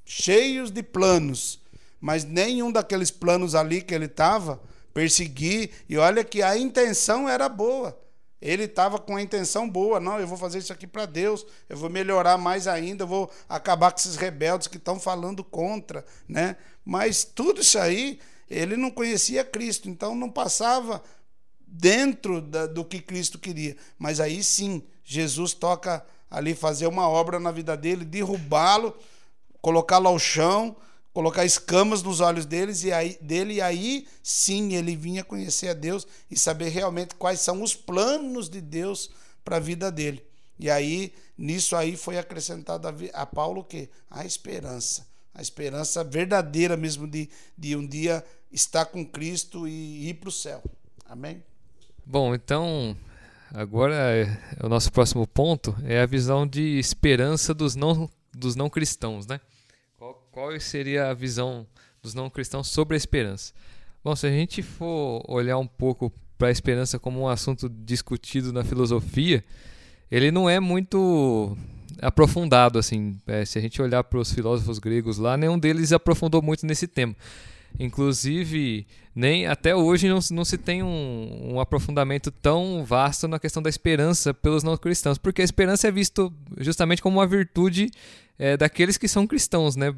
cheios 0.06 0.70
de 0.70 0.84
planos, 0.84 1.60
mas 2.00 2.24
nenhum 2.24 2.72
daqueles 2.72 3.10
planos 3.10 3.56
ali 3.56 3.82
que 3.82 3.96
ele 3.96 4.06
estava 4.06 4.62
perseguir, 4.94 5.72
e 5.90 5.98
olha 5.98 6.24
que 6.24 6.44
a 6.44 6.56
intenção 6.56 7.28
era 7.28 7.50
boa. 7.50 8.00
Ele 8.40 8.66
estava 8.66 9.00
com 9.00 9.16
a 9.16 9.22
intenção 9.22 9.68
boa, 9.68 10.00
não, 10.00 10.20
eu 10.20 10.28
vou 10.28 10.38
fazer 10.38 10.60
isso 10.60 10.72
aqui 10.72 10.86
para 10.86 11.08
Deus, 11.08 11.46
eu 11.68 11.76
vou 11.76 11.90
melhorar 11.90 12.38
mais 12.38 12.68
ainda, 12.68 13.04
eu 13.04 13.08
vou 13.08 13.32
acabar 13.50 13.92
com 13.92 13.98
esses 13.98 14.18
rebeldes 14.18 14.68
que 14.68 14.78
estão 14.78 15.00
falando 15.00 15.44
contra, 15.44 16.06
né? 16.28 16.56
Mas 16.86 17.24
tudo 17.24 17.62
isso 17.62 17.80
aí 17.80 18.20
ele 18.50 18.78
não 18.78 18.92
conhecia 18.92 19.44
Cristo, 19.44 19.90
então 19.90 20.16
não 20.16 20.30
passava 20.30 21.04
dentro 21.66 22.42
da, 22.42 22.68
do 22.68 22.86
que 22.86 23.02
Cristo 23.02 23.40
queria. 23.40 23.76
Mas 23.98 24.20
aí 24.20 24.44
sim, 24.44 24.84
Jesus 25.04 25.54
toca 25.54 26.06
ali 26.30 26.54
fazer 26.54 26.88
uma 26.88 27.08
obra 27.08 27.40
na 27.40 27.52
vida 27.52 27.76
dele, 27.76 28.06
derrubá-lo, 28.06 28.96
colocá-lo 29.62 30.08
ao 30.08 30.20
chão, 30.20 30.76
colocar 31.14 31.46
escamas 31.46 32.04
nos 32.04 32.20
olhos 32.20 32.46
deles 32.46 32.84
e 32.84 32.92
aí, 32.92 33.18
dele, 33.22 33.56
e 33.56 33.62
aí 33.62 34.08
sim 34.22 34.74
ele 34.74 34.96
vinha 34.96 35.24
conhecer 35.24 35.70
a 35.70 35.74
Deus 35.74 36.06
e 36.30 36.38
saber 36.38 36.70
realmente 36.70 37.16
quais 37.16 37.40
são 37.40 37.64
os 37.64 37.74
planos 37.74 38.50
de 38.50 38.62
Deus 38.62 39.10
para 39.44 39.58
a 39.58 39.62
vida 39.62 39.92
dele. 39.92 40.26
E 40.60 40.70
aí, 40.70 41.14
nisso 41.38 41.76
aí 41.76 41.96
foi 41.96 42.18
acrescentado 42.18 42.88
a, 42.88 42.94
a 43.14 43.26
Paulo 43.26 43.62
o 43.62 43.64
quê? 43.64 43.90
A 44.10 44.26
esperança. 44.26 45.06
A 45.36 45.42
esperança 45.42 46.04
verdadeira 46.04 46.78
mesmo 46.78 47.06
de, 47.06 47.30
de 47.58 47.76
um 47.76 47.86
dia 47.86 48.24
estar 48.52 48.86
com 48.86 49.06
Cristo 49.06 49.68
e 49.68 50.10
ir 50.10 50.14
para 50.16 50.30
o 50.30 50.32
céu. 50.32 50.64
Amém? 51.06 51.44
Bom, 52.06 52.34
então, 52.34 52.96
agora 53.54 53.96
o 54.64 54.70
nosso 54.70 54.92
próximo 54.92 55.28
ponto 55.28 55.76
é 55.84 56.02
a 56.02 56.06
visão 56.06 56.48
de 56.48 56.80
esperança 56.80 57.54
dos 57.54 57.76
não, 57.76 58.10
dos 58.34 58.56
não 58.56 58.70
cristãos, 58.70 59.28
né? 59.28 59.42
Qual, 59.98 60.28
qual 60.32 60.60
seria 60.60 61.10
a 61.10 61.14
visão 61.14 61.68
dos 62.02 62.14
não 62.14 62.30
cristãos 62.30 62.68
sobre 62.68 62.96
a 62.96 62.98
esperança? 62.98 63.54
Bom, 64.04 64.16
se 64.16 64.26
a 64.26 64.30
gente 64.30 64.62
for 64.62 65.24
olhar 65.28 65.58
um 65.58 65.68
pouco 65.68 66.14
para 66.38 66.48
a 66.48 66.52
esperança 66.52 66.98
como 66.98 67.20
um 67.22 67.28
assunto 67.28 67.68
discutido 67.68 68.54
na 68.54 68.64
filosofia, 68.64 69.44
ele 70.12 70.32
não 70.32 70.50
é 70.50 70.60
muito 70.60 71.58
aprofundado 72.02 72.80
assim. 72.80 73.18
É, 73.28 73.46
se 73.46 73.58
a 73.58 73.62
gente 73.62 73.82
olhar 73.82 74.04
para 74.04 74.20
os 74.20 74.32
filósofos 74.34 74.80
gregos 74.80 75.18
lá, 75.18 75.38
nenhum 75.38 75.58
deles 75.58 75.92
aprofundou 75.92 76.42
muito 76.42 76.66
nesse 76.66 76.88
tema. 76.88 77.16
Inclusive, 77.80 78.88
nem 79.14 79.48
até 79.48 79.76
hoje 79.76 80.08
não, 80.08 80.20
não 80.32 80.46
se 80.46 80.58
tem 80.58 80.82
um, 80.82 81.54
um, 81.54 81.60
aprofundamento 81.60 82.32
tão 82.32 82.84
vasto 82.86 83.28
na 83.28 83.40
questão 83.40 83.62
da 83.62 83.70
esperança 83.70 84.34
pelos 84.34 84.64
não 84.64 84.78
cristãos, 84.78 85.18
porque 85.18 85.42
a 85.42 85.46
esperança 85.46 85.88
é 85.88 85.92
visto 85.92 86.34
justamente 86.58 87.02
como 87.02 87.18
uma 87.18 87.28
virtude 87.28 87.92
é, 88.40 88.56
daqueles 88.56 88.98
que 88.98 89.08
são 89.08 89.28
cristãos, 89.28 89.76
né? 89.76 89.94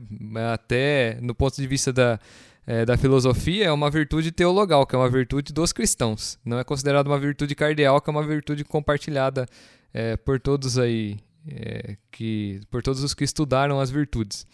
Até 0.53 1.19
no 1.21 1.35
ponto 1.35 1.55
de 1.55 1.67
vista 1.67 1.93
da, 1.93 2.19
é, 2.65 2.85
da 2.85 2.97
filosofia, 2.97 3.65
é 3.65 3.71
uma 3.71 3.89
virtude 3.89 4.31
teologal, 4.31 4.85
que 4.85 4.95
é 4.95 4.99
uma 4.99 5.09
virtude 5.09 5.53
dos 5.53 5.71
cristãos. 5.71 6.39
Não 6.43 6.59
é 6.59 6.63
considerada 6.63 7.09
uma 7.09 7.19
virtude 7.19 7.55
cardeal, 7.55 8.01
que 8.01 8.09
é 8.09 8.11
uma 8.11 8.25
virtude 8.25 8.63
compartilhada 8.63 9.45
é, 9.93 10.17
por 10.17 10.39
todos 10.39 10.77
aí, 10.77 11.17
é, 11.47 11.97
que 12.11 12.59
por 12.69 12.81
todos 12.81 13.03
os 13.03 13.13
que 13.13 13.23
estudaram 13.23 13.79
as 13.79 13.89
virtudes. 13.89 14.45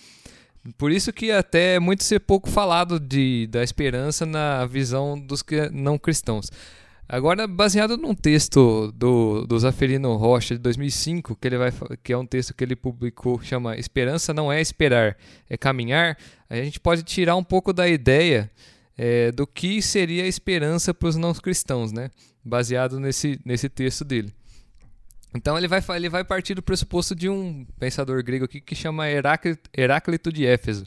Por 0.78 0.92
isso 0.92 1.12
que 1.12 1.32
até 1.32 1.76
é 1.76 1.80
muito 1.80 2.04
ser 2.04 2.20
pouco 2.20 2.50
falado 2.50 3.00
de, 3.00 3.48
da 3.48 3.64
esperança 3.64 4.26
na 4.26 4.66
visão 4.66 5.20
dos 5.20 5.44
não 5.72 5.98
cristãos. 5.98 6.50
Agora, 7.08 7.46
baseado 7.46 7.98
num 7.98 8.16
texto 8.16 8.92
do, 8.94 9.46
do 9.46 9.60
Zaferino 9.60 10.16
Rocha 10.16 10.56
de 10.56 10.62
2005, 10.62 11.36
que, 11.36 11.48
ele 11.48 11.58
vai, 11.58 11.72
que 12.02 12.14
é 12.14 12.18
um 12.18 12.26
texto 12.26 12.54
que 12.54 12.64
ele 12.64 12.78
publicou, 12.78 13.42
chama 13.42 13.76
Esperança 13.76 14.34
não 14.34 14.52
é 14.52 14.62
esperar, 14.62 15.18
é 15.50 15.58
caminhar, 15.58 16.18
a 16.50 16.56
gente 16.56 16.80
pode 16.80 17.04
tirar 17.04 17.36
um 17.36 17.44
pouco 17.44 17.74
da 17.74 17.90
ideia 17.90 18.50
é, 18.98 19.32
do 19.34 19.46
que 19.46 19.82
seria 19.82 20.24
a 20.24 20.28
esperança 20.28 20.94
para 20.94 21.10
os 21.10 21.18
não 21.18 21.34
cristãos, 21.34 21.92
né? 21.92 22.10
baseado 22.44 23.00
nesse, 23.00 23.40
nesse 23.46 23.70
texto 23.70 24.04
dele. 24.04 24.34
Então 25.36 25.58
ele 25.58 25.68
vai, 25.68 25.82
ele 25.96 26.10
vai 26.10 26.24
partir 26.24 26.54
do 26.54 26.62
pressuposto 26.62 27.16
de 27.16 27.28
um 27.28 27.66
pensador 27.80 28.24
grego 28.24 28.46
aqui 28.46 28.62
que 28.62 28.76
chama 28.76 29.10
Heráclito, 29.10 29.70
Heráclito 29.76 30.32
de 30.32 30.46
Éfeso. 30.46 30.86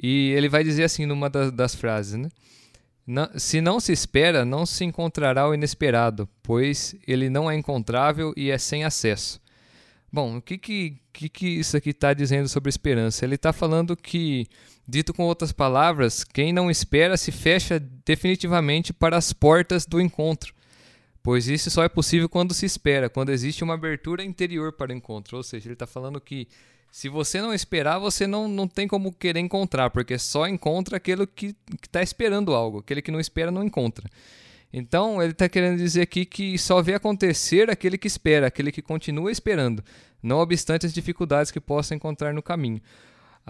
E 0.00 0.32
ele 0.32 0.48
vai 0.48 0.64
dizer 0.64 0.84
assim 0.84 1.06
numa 1.06 1.30
das, 1.30 1.52
das 1.52 1.74
frases, 1.74 2.14
né? 2.14 2.28
Se 3.36 3.60
não 3.60 3.80
se 3.80 3.90
espera, 3.90 4.44
não 4.44 4.66
se 4.66 4.84
encontrará 4.84 5.48
o 5.48 5.54
inesperado, 5.54 6.28
pois 6.42 6.94
ele 7.06 7.30
não 7.30 7.50
é 7.50 7.56
encontrável 7.56 8.34
e 8.36 8.50
é 8.50 8.58
sem 8.58 8.84
acesso. 8.84 9.40
Bom, 10.12 10.36
o 10.36 10.42
que, 10.42 10.58
que, 10.58 11.00
que, 11.12 11.28
que 11.28 11.46
isso 11.46 11.76
aqui 11.76 11.90
está 11.90 12.12
dizendo 12.12 12.48
sobre 12.48 12.68
esperança? 12.68 13.24
Ele 13.24 13.36
está 13.36 13.50
falando 13.50 13.96
que, 13.96 14.46
dito 14.86 15.14
com 15.14 15.24
outras 15.24 15.52
palavras, 15.52 16.22
quem 16.22 16.52
não 16.52 16.70
espera 16.70 17.16
se 17.16 17.32
fecha 17.32 17.80
definitivamente 18.04 18.92
para 18.92 19.16
as 19.16 19.32
portas 19.32 19.86
do 19.86 20.00
encontro 20.00 20.52
pois 21.22 21.48
isso 21.48 21.70
só 21.70 21.84
é 21.84 21.88
possível 21.88 22.28
quando 22.28 22.54
se 22.54 22.66
espera, 22.66 23.08
quando 23.08 23.30
existe 23.30 23.64
uma 23.64 23.74
abertura 23.74 24.24
interior 24.24 24.72
para 24.72 24.92
o 24.92 24.94
encontro. 24.94 25.36
Ou 25.36 25.42
seja, 25.42 25.66
ele 25.66 25.74
está 25.74 25.86
falando 25.86 26.20
que 26.20 26.48
se 26.90 27.08
você 27.08 27.40
não 27.40 27.52
esperar, 27.52 27.98
você 27.98 28.26
não, 28.26 28.48
não 28.48 28.66
tem 28.66 28.88
como 28.88 29.12
querer 29.12 29.40
encontrar, 29.40 29.90
porque 29.90 30.18
só 30.18 30.48
encontra 30.48 30.96
aquele 30.96 31.26
que 31.26 31.54
está 31.82 32.02
esperando 32.02 32.54
algo, 32.54 32.78
aquele 32.78 33.02
que 33.02 33.10
não 33.10 33.20
espera 33.20 33.50
não 33.50 33.62
encontra. 33.62 34.08
Então, 34.72 35.22
ele 35.22 35.32
está 35.32 35.48
querendo 35.48 35.78
dizer 35.78 36.02
aqui 36.02 36.24
que 36.24 36.58
só 36.58 36.82
vê 36.82 36.94
acontecer 36.94 37.70
aquele 37.70 37.96
que 37.96 38.06
espera, 38.06 38.46
aquele 38.46 38.70
que 38.70 38.82
continua 38.82 39.32
esperando, 39.32 39.82
não 40.22 40.38
obstante 40.38 40.84
as 40.84 40.92
dificuldades 40.92 41.50
que 41.50 41.60
possa 41.60 41.94
encontrar 41.94 42.34
no 42.34 42.42
caminho. 42.42 42.80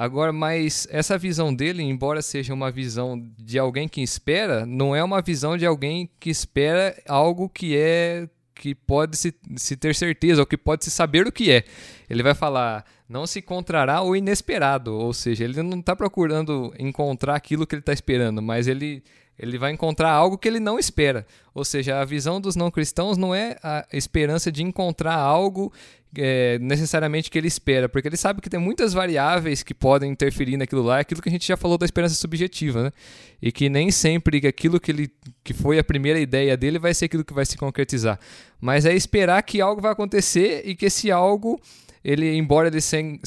Agora, 0.01 0.33
mas 0.33 0.87
essa 0.93 1.19
visão 1.19 1.53
dele, 1.53 1.83
embora 1.83 2.23
seja 2.23 2.55
uma 2.55 2.71
visão 2.71 3.21
de 3.37 3.59
alguém 3.59 3.89
que 3.89 4.01
espera, 4.01 4.65
não 4.65 4.95
é 4.95 5.03
uma 5.03 5.21
visão 5.21 5.57
de 5.57 5.67
alguém 5.67 6.09
que 6.21 6.31
espera 6.31 6.97
algo 7.09 7.49
que 7.49 7.77
é 7.77 8.29
que 8.55 8.77
pode 8.77 9.17
se, 9.17 9.35
se 9.57 9.77
ter 9.77 9.97
certeza, 9.97 10.41
ou 10.41 10.47
que 10.47 10.57
pode 10.57 10.85
se 10.85 10.91
saber 10.93 11.27
o 11.27 11.33
que 11.33 11.51
é. 11.51 11.65
Ele 12.09 12.23
vai 12.23 12.33
falar, 12.33 12.85
não 13.09 13.27
se 13.27 13.41
encontrará 13.41 14.01
o 14.01 14.15
inesperado, 14.15 14.95
ou 14.95 15.13
seja, 15.13 15.43
ele 15.43 15.61
não 15.65 15.81
está 15.81 15.97
procurando 15.97 16.73
encontrar 16.79 17.35
aquilo 17.35 17.67
que 17.67 17.75
ele 17.75 17.83
está 17.83 17.93
esperando, 17.93 18.41
mas 18.41 18.69
ele, 18.69 19.03
ele 19.37 19.59
vai 19.59 19.73
encontrar 19.73 20.13
algo 20.13 20.39
que 20.39 20.47
ele 20.47 20.61
não 20.61 20.79
espera. 20.79 21.27
Ou 21.53 21.65
seja, 21.65 22.01
a 22.01 22.05
visão 22.05 22.41
dos 22.41 22.55
não 22.55 22.71
cristãos 22.71 23.19
não 23.19 23.35
é 23.35 23.57
a 23.65 23.85
esperança 23.93 24.53
de 24.53 24.63
encontrar 24.63 25.17
algo 25.17 25.73
é, 26.16 26.59
necessariamente 26.59 27.31
que 27.31 27.38
ele 27.38 27.49
espera, 27.49 27.88
porque 27.88 28.09
ele 28.09 28.16
sabe 28.16 28.40
que 28.40 28.49
tem 28.49 28.59
muitas 28.59 28.92
variáveis 28.92 29.62
que 29.62 29.75
podem 29.75 30.11
interferir 30.11 30.57
naquilo 30.57 30.83
lá, 30.83 30.99
é 30.99 31.01
aquilo 31.01 31.21
que 31.21 31.29
a 31.29 31.33
gente 31.33 31.47
já 31.47 31.57
falou 31.57 31.77
da 31.77 31.85
esperança 31.85 32.14
subjetiva, 32.14 32.85
né? 32.85 32.92
E 33.40 33.53
que 33.53 33.68
nem 33.68 33.90
sempre 33.90 34.47
aquilo 34.47 34.81
que, 34.81 34.90
ele, 34.90 35.11
que 35.44 35.53
foi 35.53 35.79
a 35.79 35.85
primeira 35.85 36.18
ideia 36.18 36.57
dele 36.57 36.79
vai 36.79 36.94
ser 36.94 37.07
aquilo 37.07 37.25
que 37.25 37.35
vai 37.35 37.44
se 37.44 37.57
concretizar. 37.57 38.18
Mas 38.61 38.85
é 38.87 38.94
esperar 38.94 39.42
que 39.42 39.61
algo 39.61 39.81
vai 39.81 39.92
acontecer 39.92 40.62
e 40.64 40.75
que 40.75 40.87
esse 40.87 41.11
algo 41.11 41.61
ele, 42.03 42.37
embora 42.37 42.68
ele 42.68 42.81
seja 42.81 43.18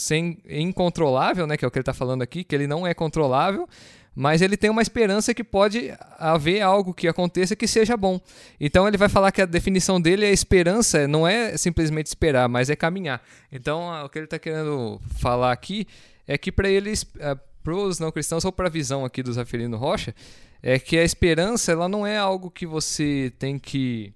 incontrolável, 0.50 1.46
né, 1.46 1.58
que 1.58 1.65
é 1.65 1.67
o 1.67 1.72
que 1.72 1.78
ele 1.78 1.82
está 1.82 1.94
falando 1.94 2.22
aqui, 2.22 2.44
que 2.44 2.56
ele 2.56 2.67
não 2.67 2.88
é 2.88 2.94
controlável, 2.94 3.67
mas 4.15 4.41
ele 4.41 4.58
tem 4.58 4.69
uma 4.69 4.82
esperança 4.82 5.34
que 5.34 5.43
pode 5.43 5.93
haver 6.19 6.62
algo 6.62 6.93
que 6.93 7.08
aconteça 7.08 7.56
que 7.56 7.67
seja 7.67 7.95
bom. 7.95 8.19
Então 8.60 8.88
ele 8.88 8.97
vai 8.97 9.08
falar 9.08 9.32
que 9.32 9.41
a 9.41 9.45
definição 9.45 10.02
dele 10.02 10.26
é 10.26 10.32
esperança, 10.32 11.08
não 11.08 11.28
é 11.28 11.56
simplesmente 11.58 12.08
esperar, 12.08 12.50
mas 12.50 12.69
é 12.69 12.76
caminhar. 12.76 13.24
Então 13.52 13.89
o 14.04 14.10
que 14.10 14.19
ele 14.19 14.26
está 14.26 14.38
querendo 14.38 15.00
falar 15.19 15.52
aqui 15.52 15.88
é 16.28 16.38
que 16.38 16.52
para 16.52 16.69
eles, 16.69 17.06
é, 17.19 17.38
para 17.63 17.74
os 17.74 18.00
não 18.00 18.12
cristãos 18.12 18.43
ou 18.43 18.52
para 18.52 18.67
a 18.67 18.71
visão 18.71 19.06
aqui 19.06 19.24
do 19.24 19.32
Zafirino 19.32 19.78
Rocha, 19.78 20.13
é 20.62 20.78
que 20.78 20.97
a 20.97 21.04
esperança 21.04 21.71
ela 21.71 21.88
não 21.88 22.06
é 22.06 22.17
algo 22.17 22.52
que 22.52 22.65
você 22.65 23.32
tem 23.39 23.58
que 23.58 24.13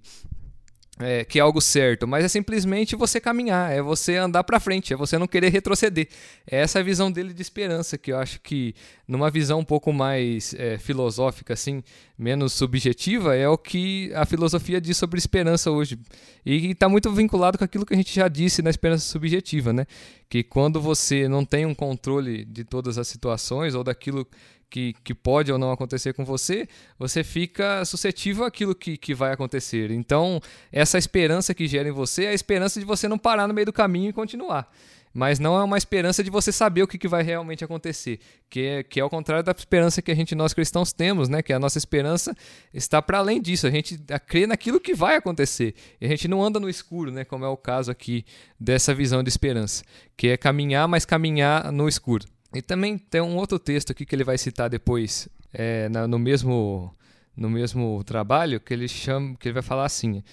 é, 0.98 1.24
que 1.24 1.38
é 1.38 1.42
algo 1.42 1.60
certo, 1.60 2.08
mas 2.08 2.24
é 2.24 2.28
simplesmente 2.28 2.96
você 2.96 3.20
caminhar, 3.20 3.70
é 3.70 3.82
você 3.82 4.16
andar 4.16 4.42
para 4.44 4.58
frente, 4.58 4.92
é 4.92 4.96
você 4.96 5.18
não 5.18 5.26
querer 5.26 5.50
retroceder. 5.50 6.08
É 6.50 6.58
essa 6.58 6.82
visão 6.82 7.12
dele 7.12 7.34
de 7.34 7.42
esperança, 7.42 7.98
que 7.98 8.12
eu 8.12 8.18
acho 8.18 8.40
que 8.40 8.74
numa 9.06 9.30
visão 9.30 9.58
um 9.58 9.64
pouco 9.64 9.92
mais 9.92 10.54
é, 10.54 10.78
filosófica, 10.78 11.52
assim, 11.52 11.82
menos 12.18 12.54
subjetiva, 12.54 13.36
é 13.36 13.46
o 13.46 13.58
que 13.58 14.10
a 14.14 14.24
filosofia 14.24 14.80
diz 14.80 14.96
sobre 14.96 15.18
esperança 15.18 15.70
hoje. 15.70 15.98
E 16.44 16.70
está 16.70 16.88
muito 16.88 17.12
vinculado 17.12 17.58
com 17.58 17.64
aquilo 17.64 17.84
que 17.84 17.92
a 17.92 17.96
gente 17.96 18.14
já 18.14 18.26
disse 18.26 18.62
na 18.62 18.70
esperança 18.70 19.06
subjetiva, 19.06 19.72
né? 19.72 19.86
Que 20.28 20.42
quando 20.42 20.80
você 20.80 21.28
não 21.28 21.44
tem 21.44 21.66
um 21.66 21.74
controle 21.74 22.44
de 22.44 22.64
todas 22.64 22.96
as 22.96 23.06
situações 23.06 23.74
ou 23.74 23.84
daquilo 23.84 24.26
que, 24.70 24.94
que 25.04 25.14
pode 25.14 25.52
ou 25.52 25.58
não 25.58 25.70
acontecer 25.70 26.12
com 26.12 26.24
você, 26.24 26.68
você 26.98 27.22
fica 27.22 27.84
suscetível 27.84 28.44
àquilo 28.44 28.74
que, 28.74 28.96
que 28.96 29.14
vai 29.14 29.32
acontecer. 29.32 29.90
Então, 29.90 30.40
essa 30.72 30.98
esperança 30.98 31.54
que 31.54 31.66
gera 31.66 31.88
em 31.88 31.92
você 31.92 32.24
é 32.24 32.28
a 32.30 32.34
esperança 32.34 32.80
de 32.80 32.86
você 32.86 33.08
não 33.08 33.18
parar 33.18 33.46
no 33.46 33.54
meio 33.54 33.66
do 33.66 33.72
caminho 33.72 34.10
e 34.10 34.12
continuar. 34.12 34.70
Mas 35.16 35.38
não 35.38 35.58
é 35.58 35.64
uma 35.64 35.78
esperança 35.78 36.22
de 36.22 36.28
você 36.28 36.52
saber 36.52 36.82
o 36.82 36.86
que, 36.86 36.98
que 36.98 37.08
vai 37.08 37.22
realmente 37.22 37.64
acontecer, 37.64 38.20
que 38.50 38.60
é, 38.60 38.82
que 38.82 39.00
é 39.00 39.02
ao 39.02 39.08
contrário 39.08 39.42
da 39.42 39.54
esperança 39.56 40.02
que 40.02 40.10
a 40.10 40.14
gente, 40.14 40.34
nós 40.34 40.52
cristãos, 40.52 40.92
temos, 40.92 41.26
né? 41.26 41.40
Que 41.40 41.54
a 41.54 41.58
nossa 41.58 41.78
esperança 41.78 42.36
está 42.70 43.00
para 43.00 43.16
além 43.16 43.40
disso. 43.40 43.66
A 43.66 43.70
gente 43.70 43.98
crê 44.26 44.46
naquilo 44.46 44.78
que 44.78 44.94
vai 44.94 45.16
acontecer. 45.16 45.74
E 45.98 46.04
a 46.04 46.08
gente 46.10 46.28
não 46.28 46.44
anda 46.44 46.60
no 46.60 46.68
escuro, 46.68 47.10
né? 47.10 47.24
Como 47.24 47.46
é 47.46 47.48
o 47.48 47.56
caso 47.56 47.90
aqui 47.90 48.26
dessa 48.60 48.94
visão 48.94 49.22
de 49.22 49.30
esperança, 49.30 49.82
que 50.18 50.28
é 50.28 50.36
caminhar, 50.36 50.86
mas 50.86 51.06
caminhar 51.06 51.72
no 51.72 51.88
escuro. 51.88 52.26
E 52.56 52.62
também 52.62 52.96
tem 52.96 53.20
um 53.20 53.36
outro 53.36 53.58
texto 53.58 53.90
aqui 53.90 54.06
que 54.06 54.14
ele 54.14 54.24
vai 54.24 54.38
citar 54.38 54.70
depois, 54.70 55.28
é, 55.52 55.90
na, 55.90 56.08
no, 56.08 56.18
mesmo, 56.18 56.90
no 57.36 57.50
mesmo 57.50 58.02
trabalho, 58.04 58.58
que 58.58 58.72
ele, 58.72 58.88
chama, 58.88 59.36
que 59.36 59.46
ele 59.46 59.52
vai 59.52 59.62
falar 59.62 59.84
assim. 59.84 60.24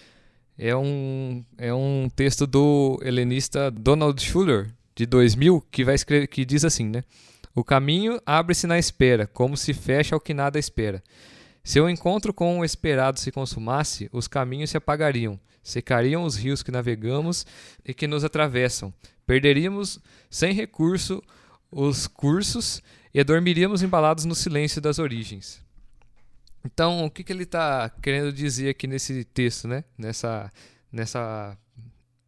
É 0.57 0.73
um, 0.73 1.43
é 1.57 1.73
um 1.73 2.09
texto 2.15 2.47
do 2.47 2.97
helenista 3.03 3.69
Donald 3.69 4.21
Schuller, 4.21 4.69
de 4.95 5.05
2000, 5.05 5.65
que, 5.69 5.83
vai 5.83 5.95
escrever, 5.95 6.27
que 6.27 6.45
diz 6.45 6.63
assim, 6.63 6.87
né? 6.87 7.03
O 7.53 7.61
caminho 7.61 8.21
abre-se 8.25 8.67
na 8.67 8.79
espera, 8.79 9.27
como 9.27 9.57
se 9.57 9.73
fecha 9.73 10.15
ao 10.15 10.21
que 10.21 10.33
nada 10.33 10.57
espera. 10.57 11.03
Se 11.61 11.81
o 11.81 11.89
encontro 11.89 12.33
com 12.33 12.59
o 12.59 12.65
esperado 12.65 13.19
se 13.19 13.33
consumasse, 13.33 14.09
os 14.13 14.29
caminhos 14.29 14.69
se 14.69 14.77
apagariam, 14.77 15.37
secariam 15.61 16.23
os 16.23 16.37
rios 16.37 16.63
que 16.63 16.71
navegamos 16.71 17.45
e 17.85 17.93
que 17.93 18.07
nos 18.07 18.23
atravessam. 18.23 18.93
Perderíamos 19.25 19.99
sem 20.29 20.53
recurso 20.53 21.21
os 21.75 22.07
cursos 22.07 22.81
e 23.13 23.23
dormiríamos 23.23 23.81
embalados 23.81 24.25
no 24.25 24.35
silêncio 24.35 24.81
das 24.81 24.99
origens. 24.99 25.61
Então, 26.65 27.05
o 27.05 27.11
que, 27.11 27.23
que 27.23 27.33
ele 27.33 27.43
está 27.43 27.89
querendo 28.01 28.31
dizer 28.31 28.69
aqui 28.69 28.87
nesse 28.87 29.23
texto, 29.25 29.67
né? 29.67 29.83
Nessa, 29.97 30.51
nessa, 30.91 31.57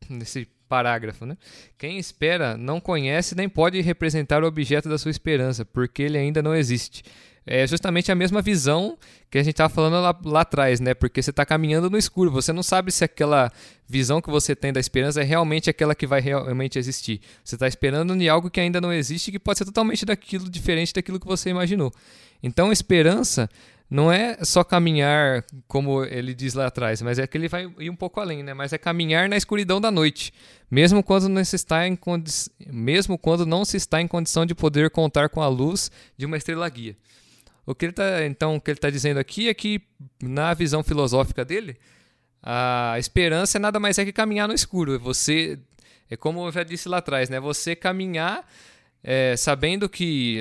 nesse 0.09 0.47
parágrafo, 0.67 1.25
né? 1.25 1.37
Quem 1.77 1.97
espera 1.97 2.57
não 2.57 2.81
conhece 2.81 3.35
nem 3.35 3.47
pode 3.47 3.79
representar 3.81 4.43
o 4.43 4.47
objeto 4.47 4.89
da 4.89 4.97
sua 4.97 5.11
esperança, 5.11 5.63
porque 5.63 6.03
ele 6.03 6.17
ainda 6.17 6.41
não 6.41 6.53
existe 6.53 7.03
é 7.47 7.67
justamente 7.67 8.11
a 8.11 8.15
mesma 8.15 8.41
visão 8.41 8.97
que 9.29 9.37
a 9.37 9.43
gente 9.43 9.53
estava 9.53 9.69
falando 9.69 10.01
lá, 10.01 10.17
lá, 10.23 10.41
atrás, 10.41 10.79
né? 10.79 10.93
Porque 10.93 11.21
você 11.21 11.29
está 11.29 11.45
caminhando 11.45 11.89
no 11.89 11.97
escuro, 11.97 12.31
você 12.31 12.51
não 12.51 12.63
sabe 12.63 12.91
se 12.91 13.03
aquela 13.03 13.51
visão 13.87 14.19
que 14.19 14.29
você 14.29 14.55
tem 14.55 14.73
da 14.73 14.79
esperança 14.79 15.21
é 15.21 15.23
realmente 15.23 15.69
aquela 15.69 15.93
que 15.93 16.07
vai 16.07 16.21
realmente 16.21 16.79
existir. 16.79 17.21
Você 17.43 17.55
está 17.55 17.67
esperando 17.67 18.15
em 18.15 18.27
algo 18.27 18.49
que 18.49 18.59
ainda 18.59 18.81
não 18.81 18.91
existe, 18.91 19.31
que 19.31 19.37
pode 19.37 19.59
ser 19.59 19.65
totalmente 19.65 20.05
daquilo 20.05 20.49
diferente 20.49 20.93
daquilo 20.93 21.19
que 21.19 21.27
você 21.27 21.49
imaginou. 21.49 21.93
Então, 22.41 22.71
esperança 22.71 23.47
não 23.89 24.11
é 24.11 24.37
só 24.43 24.63
caminhar, 24.63 25.45
como 25.67 26.03
ele 26.03 26.33
diz 26.33 26.55
lá 26.55 26.65
atrás, 26.65 27.01
mas 27.01 27.19
é 27.19 27.27
que 27.27 27.37
ele 27.37 27.47
vai 27.47 27.71
ir 27.79 27.89
um 27.89 27.95
pouco 27.95 28.19
além, 28.19 28.41
né? 28.41 28.53
Mas 28.53 28.73
é 28.73 28.77
caminhar 28.79 29.29
na 29.29 29.37
escuridão 29.37 29.79
da 29.79 29.91
noite, 29.91 30.33
mesmo 30.69 31.03
quando 31.03 31.29
não 31.29 31.45
se 31.45 31.55
está 31.55 31.87
em 31.87 31.95
condi... 31.95 32.31
mesmo 32.65 33.17
quando 33.17 33.45
não 33.45 33.63
se 33.63 33.77
está 33.77 34.01
em 34.01 34.07
condição 34.07 34.45
de 34.45 34.55
poder 34.55 34.89
contar 34.89 35.29
com 35.29 35.41
a 35.41 35.47
luz 35.47 35.91
de 36.17 36.25
uma 36.25 36.37
estrela 36.37 36.67
guia. 36.67 36.97
O 37.65 37.73
que 37.73 37.85
ele 37.85 37.93
tá, 37.93 38.25
então, 38.25 38.59
que 38.59 38.69
ele 38.69 38.77
está 38.77 38.89
dizendo 38.89 39.17
aqui 39.19 39.49
é 39.49 39.53
que, 39.53 39.81
na 40.21 40.53
visão 40.53 40.83
filosófica 40.83 41.43
dele, 41.43 41.77
a 42.41 42.95
esperança 42.99 43.57
é 43.57 43.59
nada 43.59 43.79
mais 43.79 43.97
é 43.97 44.05
que 44.05 44.13
caminhar 44.13 44.47
no 44.47 44.53
escuro. 44.53 44.99
Você, 44.99 45.57
é 46.09 46.15
como 46.15 46.45
eu 46.45 46.51
já 46.51 46.63
disse 46.63 46.87
lá 46.87 46.97
atrás, 46.97 47.29
né? 47.29 47.39
Você 47.39 47.75
caminhar 47.75 48.47
é, 49.07 49.37
sabendo 49.37 49.87
que 49.87 50.39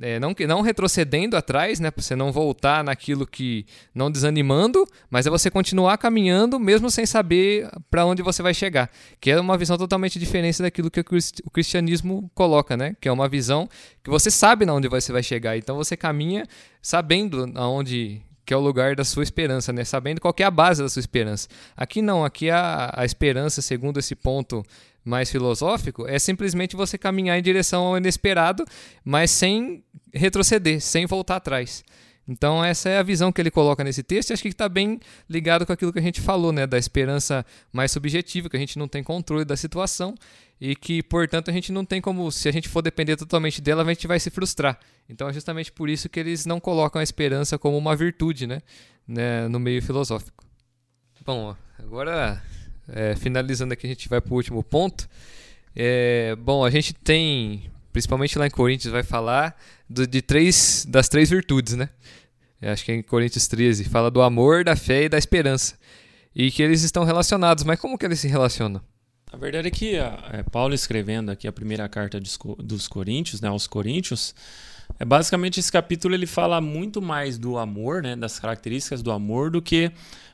é, 0.00 0.18
não, 0.18 0.34
não 0.48 0.62
retrocedendo 0.62 1.36
atrás, 1.36 1.78
né, 1.78 1.90
para 1.90 2.02
você 2.02 2.16
não 2.16 2.32
voltar 2.32 2.82
naquilo 2.82 3.26
que 3.26 3.66
não 3.94 4.10
desanimando, 4.10 4.86
mas 5.10 5.26
é 5.26 5.30
você 5.30 5.50
continuar 5.50 5.98
caminhando 5.98 6.58
mesmo 6.58 6.90
sem 6.90 7.04
saber 7.04 7.68
para 7.90 8.06
onde 8.06 8.22
você 8.22 8.42
vai 8.42 8.54
chegar, 8.54 8.90
que 9.20 9.30
é 9.30 9.38
uma 9.38 9.58
visão 9.58 9.76
totalmente 9.76 10.18
diferente 10.18 10.62
daquilo 10.62 10.90
que 10.90 11.00
o 11.00 11.50
cristianismo 11.50 12.30
coloca, 12.34 12.74
né, 12.74 12.96
que 12.98 13.06
é 13.06 13.12
uma 13.12 13.28
visão 13.28 13.68
que 14.02 14.08
você 14.08 14.30
sabe 14.30 14.64
na 14.64 14.72
onde 14.72 14.88
você 14.88 15.12
vai 15.12 15.22
chegar, 15.22 15.58
então 15.58 15.76
você 15.76 15.94
caminha 15.94 16.46
sabendo 16.80 17.52
aonde 17.54 18.22
que 18.46 18.54
é 18.54 18.56
o 18.56 18.60
lugar 18.60 18.96
da 18.96 19.04
sua 19.04 19.22
esperança, 19.22 19.72
né? 19.72 19.84
Sabendo 19.84 20.20
qual 20.20 20.34
é 20.36 20.42
a 20.42 20.50
base 20.50 20.82
da 20.82 20.88
sua 20.88 20.98
esperança. 20.98 21.46
Aqui 21.76 22.02
não, 22.02 22.24
aqui 22.24 22.50
a, 22.50 22.92
a 22.96 23.04
esperança, 23.04 23.62
segundo 23.62 24.00
esse 24.00 24.16
ponto 24.16 24.64
mais 25.04 25.30
filosófico, 25.30 26.06
é 26.06 26.18
simplesmente 26.18 26.76
você 26.76 26.98
caminhar 26.98 27.38
em 27.38 27.42
direção 27.42 27.84
ao 27.86 27.96
inesperado, 27.96 28.64
mas 29.04 29.30
sem 29.30 29.82
retroceder, 30.12 30.80
sem 30.80 31.06
voltar 31.06 31.36
atrás. 31.36 31.82
Então 32.28 32.64
essa 32.64 32.88
é 32.88 32.98
a 32.98 33.02
visão 33.02 33.32
que 33.32 33.40
ele 33.40 33.50
coloca 33.50 33.82
nesse 33.82 34.04
texto 34.04 34.30
e 34.30 34.32
acho 34.32 34.42
que 34.42 34.48
está 34.48 34.68
bem 34.68 35.00
ligado 35.28 35.66
com 35.66 35.72
aquilo 35.72 35.92
que 35.92 35.98
a 35.98 36.02
gente 36.02 36.20
falou, 36.20 36.52
né, 36.52 36.64
da 36.64 36.78
esperança 36.78 37.44
mais 37.72 37.90
subjetiva, 37.90 38.48
que 38.48 38.56
a 38.56 38.60
gente 38.60 38.78
não 38.78 38.86
tem 38.86 39.02
controle 39.02 39.44
da 39.44 39.56
situação 39.56 40.14
e 40.60 40.76
que, 40.76 41.02
portanto, 41.02 41.50
a 41.50 41.52
gente 41.52 41.72
não 41.72 41.84
tem 41.84 42.00
como, 42.00 42.30
se 42.30 42.48
a 42.48 42.52
gente 42.52 42.68
for 42.68 42.82
depender 42.82 43.16
totalmente 43.16 43.60
dela, 43.60 43.82
a 43.82 43.86
gente 43.88 44.06
vai 44.06 44.20
se 44.20 44.30
frustrar. 44.30 44.78
Então 45.08 45.28
é 45.28 45.32
justamente 45.32 45.72
por 45.72 45.88
isso 45.88 46.08
que 46.08 46.20
eles 46.20 46.46
não 46.46 46.60
colocam 46.60 47.00
a 47.00 47.02
esperança 47.02 47.58
como 47.58 47.76
uma 47.76 47.96
virtude, 47.96 48.46
né, 48.46 48.60
né 49.08 49.48
no 49.48 49.58
meio 49.58 49.82
filosófico. 49.82 50.44
Bom, 51.24 51.56
agora 51.78 52.40
é, 52.92 53.14
finalizando 53.16 53.72
aqui, 53.72 53.86
a 53.86 53.90
gente 53.90 54.08
vai 54.08 54.20
para 54.20 54.32
o 54.32 54.36
último 54.36 54.62
ponto. 54.62 55.08
É, 55.74 56.36
bom, 56.36 56.64
a 56.64 56.70
gente 56.70 56.92
tem, 56.92 57.70
principalmente 57.92 58.38
lá 58.38 58.46
em 58.46 58.50
Coríntios, 58.50 58.92
vai 58.92 59.02
falar 59.02 59.56
do, 59.88 60.06
de 60.06 60.20
três, 60.20 60.86
das 60.88 61.08
três 61.08 61.30
virtudes, 61.30 61.74
né? 61.74 61.88
Acho 62.62 62.84
que 62.84 62.92
é 62.92 62.94
em 62.96 63.02
Coríntios 63.02 63.48
13 63.48 63.84
fala 63.84 64.10
do 64.10 64.20
amor, 64.20 64.64
da 64.64 64.76
fé 64.76 65.04
e 65.04 65.08
da 65.08 65.16
esperança. 65.16 65.78
E 66.34 66.50
que 66.50 66.62
eles 66.62 66.82
estão 66.82 67.04
relacionados, 67.04 67.64
mas 67.64 67.80
como 67.80 67.96
que 67.96 68.04
eles 68.04 68.20
se 68.20 68.28
relacionam? 68.28 68.80
A 69.32 69.36
verdade 69.36 69.68
é 69.68 69.70
que 69.70 69.94
é, 69.96 70.42
Paulo 70.50 70.74
escrevendo 70.74 71.30
aqui 71.30 71.46
a 71.46 71.52
primeira 71.52 71.88
carta 71.88 72.20
dos 72.20 72.88
Coríntios, 72.88 73.40
né, 73.40 73.48
aos 73.48 73.66
Coríntios, 73.66 74.34
é 74.98 75.04
basicamente 75.04 75.60
esse 75.60 75.70
capítulo 75.70 76.14
ele 76.14 76.26
fala 76.26 76.60
muito 76.60 77.00
mais 77.00 77.38
do 77.38 77.56
amor, 77.56 78.02
né, 78.02 78.16
das 78.16 78.38
características 78.38 79.02
do 79.02 79.12
amor, 79.12 79.50
do 79.50 79.62
que 79.62 79.90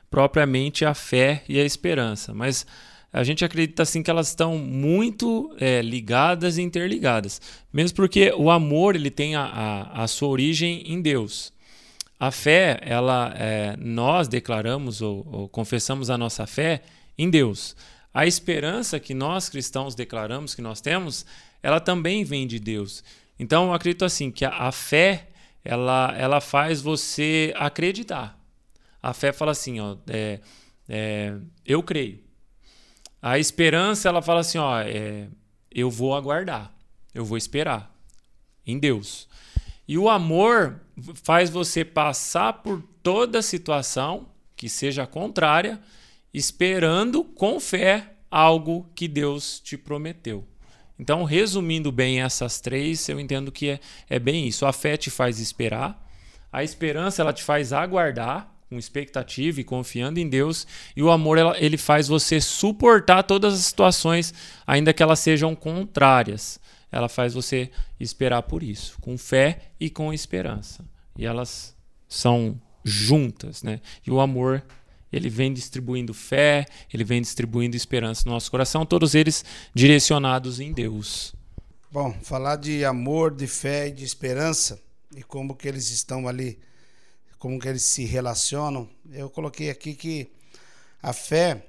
propriamente 0.09 0.85
a 0.85 0.93
fé 0.93 1.43
e 1.47 1.59
a 1.59 1.65
esperança. 1.65 2.33
Mas 2.33 2.65
a 3.11 3.23
gente 3.23 3.43
acredita 3.43 3.83
assim 3.83 4.03
que 4.03 4.11
elas 4.11 4.27
estão 4.27 4.57
muito 4.57 5.55
é, 5.59 5.81
ligadas 5.81 6.57
e 6.57 6.61
interligadas. 6.61 7.41
Mesmo 7.71 7.95
porque 7.95 8.33
o 8.37 8.51
amor 8.51 8.95
ele 8.95 9.09
tem 9.09 9.35
a, 9.35 9.43
a, 9.43 10.03
a 10.03 10.07
sua 10.07 10.27
origem 10.27 10.83
em 10.85 11.01
Deus. 11.01 11.53
A 12.19 12.31
fé, 12.31 12.79
ela, 12.81 13.33
é, 13.37 13.75
nós 13.77 14.27
declaramos 14.27 15.01
ou, 15.01 15.27
ou 15.31 15.49
confessamos 15.49 16.09
a 16.09 16.17
nossa 16.17 16.47
fé 16.47 16.81
em 17.17 17.29
Deus. 17.29 17.75
A 18.13 18.25
esperança 18.25 18.99
que 18.99 19.13
nós 19.13 19.49
cristãos 19.49 19.93
declaramos 19.93 20.55
que 20.55 20.61
nós 20.61 20.81
temos, 20.81 21.25
ela 21.61 21.79
também 21.79 22.23
vem 22.23 22.47
de 22.47 22.59
Deus. 22.59 23.03
Então 23.39 23.67
eu 23.67 23.73
acredito 23.73 24.03
assim 24.03 24.31
que 24.31 24.43
a, 24.43 24.49
a 24.49 24.71
fé 24.71 25.27
ela, 25.63 26.13
ela 26.17 26.41
faz 26.41 26.81
você 26.81 27.53
acreditar. 27.55 28.37
A 29.07 29.13
fé 29.13 29.31
fala 29.31 29.53
assim, 29.53 29.79
ó, 29.79 29.95
é, 30.09 30.41
é, 30.89 31.33
eu 31.65 31.81
creio. 31.81 32.19
A 33.21 33.39
esperança, 33.39 34.09
ela 34.09 34.21
fala 34.21 34.41
assim, 34.41 34.57
ó, 34.57 34.81
é, 34.81 35.29
eu 35.71 35.89
vou 35.89 36.13
aguardar, 36.13 36.75
eu 37.15 37.23
vou 37.23 37.37
esperar 37.37 37.89
em 38.65 38.77
Deus. 38.77 39.29
E 39.87 39.97
o 39.97 40.09
amor 40.09 40.81
faz 41.23 41.49
você 41.49 41.85
passar 41.85 42.51
por 42.51 42.83
toda 43.01 43.41
situação 43.41 44.27
que 44.57 44.67
seja 44.67 45.07
contrária, 45.07 45.79
esperando 46.33 47.23
com 47.23 47.61
fé 47.61 48.11
algo 48.29 48.91
que 48.93 49.07
Deus 49.07 49.61
te 49.61 49.77
prometeu. 49.77 50.45
Então, 50.99 51.23
resumindo 51.23 51.93
bem 51.93 52.21
essas 52.21 52.59
três, 52.59 53.07
eu 53.07 53.21
entendo 53.21 53.53
que 53.53 53.69
é, 53.69 53.79
é 54.09 54.19
bem 54.19 54.45
isso. 54.45 54.65
A 54.65 54.73
fé 54.73 54.97
te 54.97 55.09
faz 55.09 55.39
esperar, 55.39 56.05
a 56.51 56.61
esperança 56.61 57.21
ela 57.21 57.31
te 57.31 57.41
faz 57.43 57.71
aguardar, 57.71 58.56
com 58.69 58.77
expectativa 58.77 59.61
e 59.61 59.63
confiando 59.63 60.19
em 60.19 60.27
Deus, 60.27 60.67
e 60.95 61.01
o 61.01 61.09
amor 61.09 61.37
ele 61.57 61.77
faz 61.77 62.07
você 62.07 62.41
suportar 62.41 63.23
todas 63.23 63.53
as 63.53 63.65
situações, 63.65 64.33
ainda 64.65 64.93
que 64.93 65.01
elas 65.01 65.19
sejam 65.19 65.55
contrárias. 65.55 66.59
Ela 66.91 67.09
faz 67.09 67.33
você 67.33 67.69
esperar 67.99 68.43
por 68.43 68.63
isso, 68.63 68.97
com 69.01 69.17
fé 69.17 69.71
e 69.79 69.89
com 69.89 70.13
esperança. 70.13 70.85
E 71.17 71.25
elas 71.25 71.75
são 72.07 72.59
juntas, 72.83 73.63
né? 73.63 73.81
E 74.05 74.11
o 74.11 74.19
amor 74.19 74.63
ele 75.11 75.29
vem 75.29 75.53
distribuindo 75.53 76.13
fé, 76.13 76.65
ele 76.93 77.03
vem 77.03 77.21
distribuindo 77.21 77.75
esperança 77.75 78.23
no 78.25 78.33
nosso 78.33 78.51
coração, 78.51 78.85
todos 78.85 79.15
eles 79.15 79.43
direcionados 79.73 80.59
em 80.59 80.71
Deus. 80.71 81.33
Bom, 81.91 82.13
falar 82.21 82.57
de 82.57 82.83
amor, 82.83 83.33
de 83.33 83.47
fé 83.47 83.87
e 83.87 83.91
de 83.91 84.03
esperança 84.03 84.81
e 85.15 85.23
como 85.23 85.55
que 85.55 85.67
eles 85.67 85.89
estão 85.89 86.27
ali 86.27 86.59
como 87.37 87.59
que 87.59 87.67
eles 87.67 87.83
se 87.83 88.03
relacionam, 88.05 88.89
eu 89.11 89.29
coloquei 89.29 89.69
aqui 89.69 89.93
que 89.93 90.31
a 91.01 91.13
fé 91.13 91.63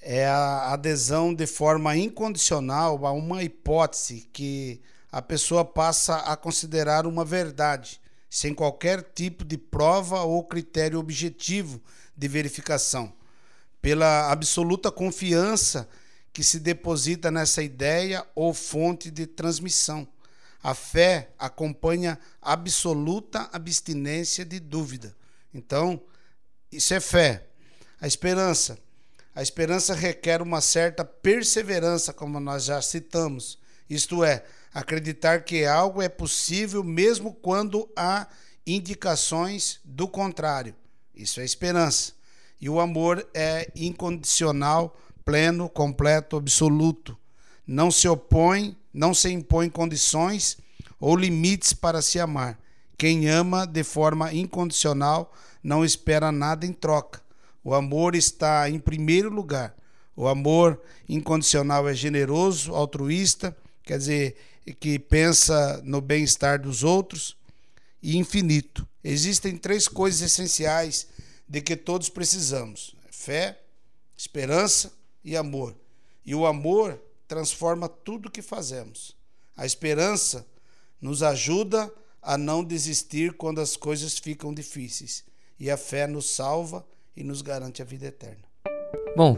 é 0.00 0.26
a 0.26 0.72
adesão 0.72 1.34
de 1.34 1.46
forma 1.46 1.96
incondicional 1.96 3.06
a 3.06 3.12
uma 3.12 3.42
hipótese 3.42 4.28
que 4.32 4.82
a 5.10 5.22
pessoa 5.22 5.64
passa 5.64 6.16
a 6.16 6.36
considerar 6.36 7.06
uma 7.06 7.24
verdade, 7.24 8.00
sem 8.28 8.52
qualquer 8.52 9.02
tipo 9.14 9.44
de 9.44 9.56
prova 9.56 10.22
ou 10.22 10.44
critério 10.44 10.98
objetivo 10.98 11.80
de 12.16 12.28
verificação, 12.28 13.12
pela 13.80 14.30
absoluta 14.30 14.90
confiança 14.90 15.88
que 16.32 16.42
se 16.42 16.58
deposita 16.58 17.30
nessa 17.30 17.62
ideia 17.62 18.26
ou 18.34 18.52
fonte 18.52 19.10
de 19.10 19.26
transmissão. 19.26 20.06
A 20.64 20.72
fé 20.72 21.28
acompanha 21.38 22.18
absoluta 22.40 23.50
abstinência 23.52 24.46
de 24.46 24.58
dúvida. 24.58 25.14
Então, 25.52 26.00
isso 26.72 26.94
é 26.94 27.00
fé. 27.00 27.48
A 28.00 28.06
esperança. 28.06 28.78
A 29.34 29.42
esperança 29.42 29.92
requer 29.92 30.40
uma 30.40 30.62
certa 30.62 31.04
perseverança, 31.04 32.14
como 32.14 32.40
nós 32.40 32.64
já 32.64 32.80
citamos. 32.80 33.58
Isto 33.90 34.24
é, 34.24 34.42
acreditar 34.72 35.44
que 35.44 35.66
algo 35.66 36.00
é 36.00 36.08
possível 36.08 36.82
mesmo 36.82 37.34
quando 37.34 37.86
há 37.94 38.26
indicações 38.66 39.80
do 39.84 40.08
contrário. 40.08 40.74
Isso 41.14 41.42
é 41.42 41.44
esperança. 41.44 42.14
E 42.58 42.70
o 42.70 42.80
amor 42.80 43.28
é 43.34 43.70
incondicional, 43.76 44.98
pleno, 45.26 45.68
completo, 45.68 46.38
absoluto. 46.38 47.18
Não 47.66 47.90
se 47.90 48.08
opõe 48.08 48.74
não 48.94 49.12
se 49.12 49.28
impõe 49.30 49.68
condições 49.68 50.56
ou 51.00 51.16
limites 51.16 51.72
para 51.72 52.00
se 52.00 52.20
amar. 52.20 52.58
Quem 52.96 53.28
ama 53.28 53.66
de 53.66 53.82
forma 53.82 54.32
incondicional 54.32 55.34
não 55.62 55.84
espera 55.84 56.30
nada 56.30 56.64
em 56.64 56.72
troca. 56.72 57.20
O 57.64 57.74
amor 57.74 58.14
está 58.14 58.70
em 58.70 58.78
primeiro 58.78 59.28
lugar. 59.28 59.74
O 60.14 60.28
amor 60.28 60.80
incondicional 61.08 61.88
é 61.88 61.94
generoso, 61.94 62.72
altruísta, 62.72 63.56
quer 63.82 63.98
dizer, 63.98 64.36
que 64.78 64.98
pensa 64.98 65.82
no 65.84 66.00
bem-estar 66.00 66.60
dos 66.60 66.84
outros, 66.84 67.36
e 68.04 68.18
infinito. 68.18 68.86
Existem 69.02 69.56
três 69.56 69.88
coisas 69.88 70.20
essenciais 70.20 71.08
de 71.48 71.62
que 71.62 71.74
todos 71.74 72.10
precisamos: 72.10 72.94
fé, 73.10 73.58
esperança 74.14 74.92
e 75.24 75.34
amor. 75.34 75.74
E 76.24 76.34
o 76.34 76.46
amor 76.46 77.00
transforma 77.26 77.88
tudo 77.88 78.30
que 78.30 78.42
fazemos. 78.42 79.16
A 79.56 79.64
esperança 79.64 80.46
nos 81.00 81.22
ajuda 81.22 81.92
a 82.22 82.38
não 82.38 82.64
desistir 82.64 83.34
quando 83.34 83.60
as 83.60 83.76
coisas 83.76 84.18
ficam 84.18 84.52
difíceis. 84.52 85.24
E 85.58 85.70
a 85.70 85.76
fé 85.76 86.06
nos 86.06 86.30
salva 86.30 86.84
e 87.16 87.22
nos 87.22 87.42
garante 87.42 87.82
a 87.82 87.84
vida 87.84 88.06
eterna. 88.06 88.42
Bom, 89.16 89.36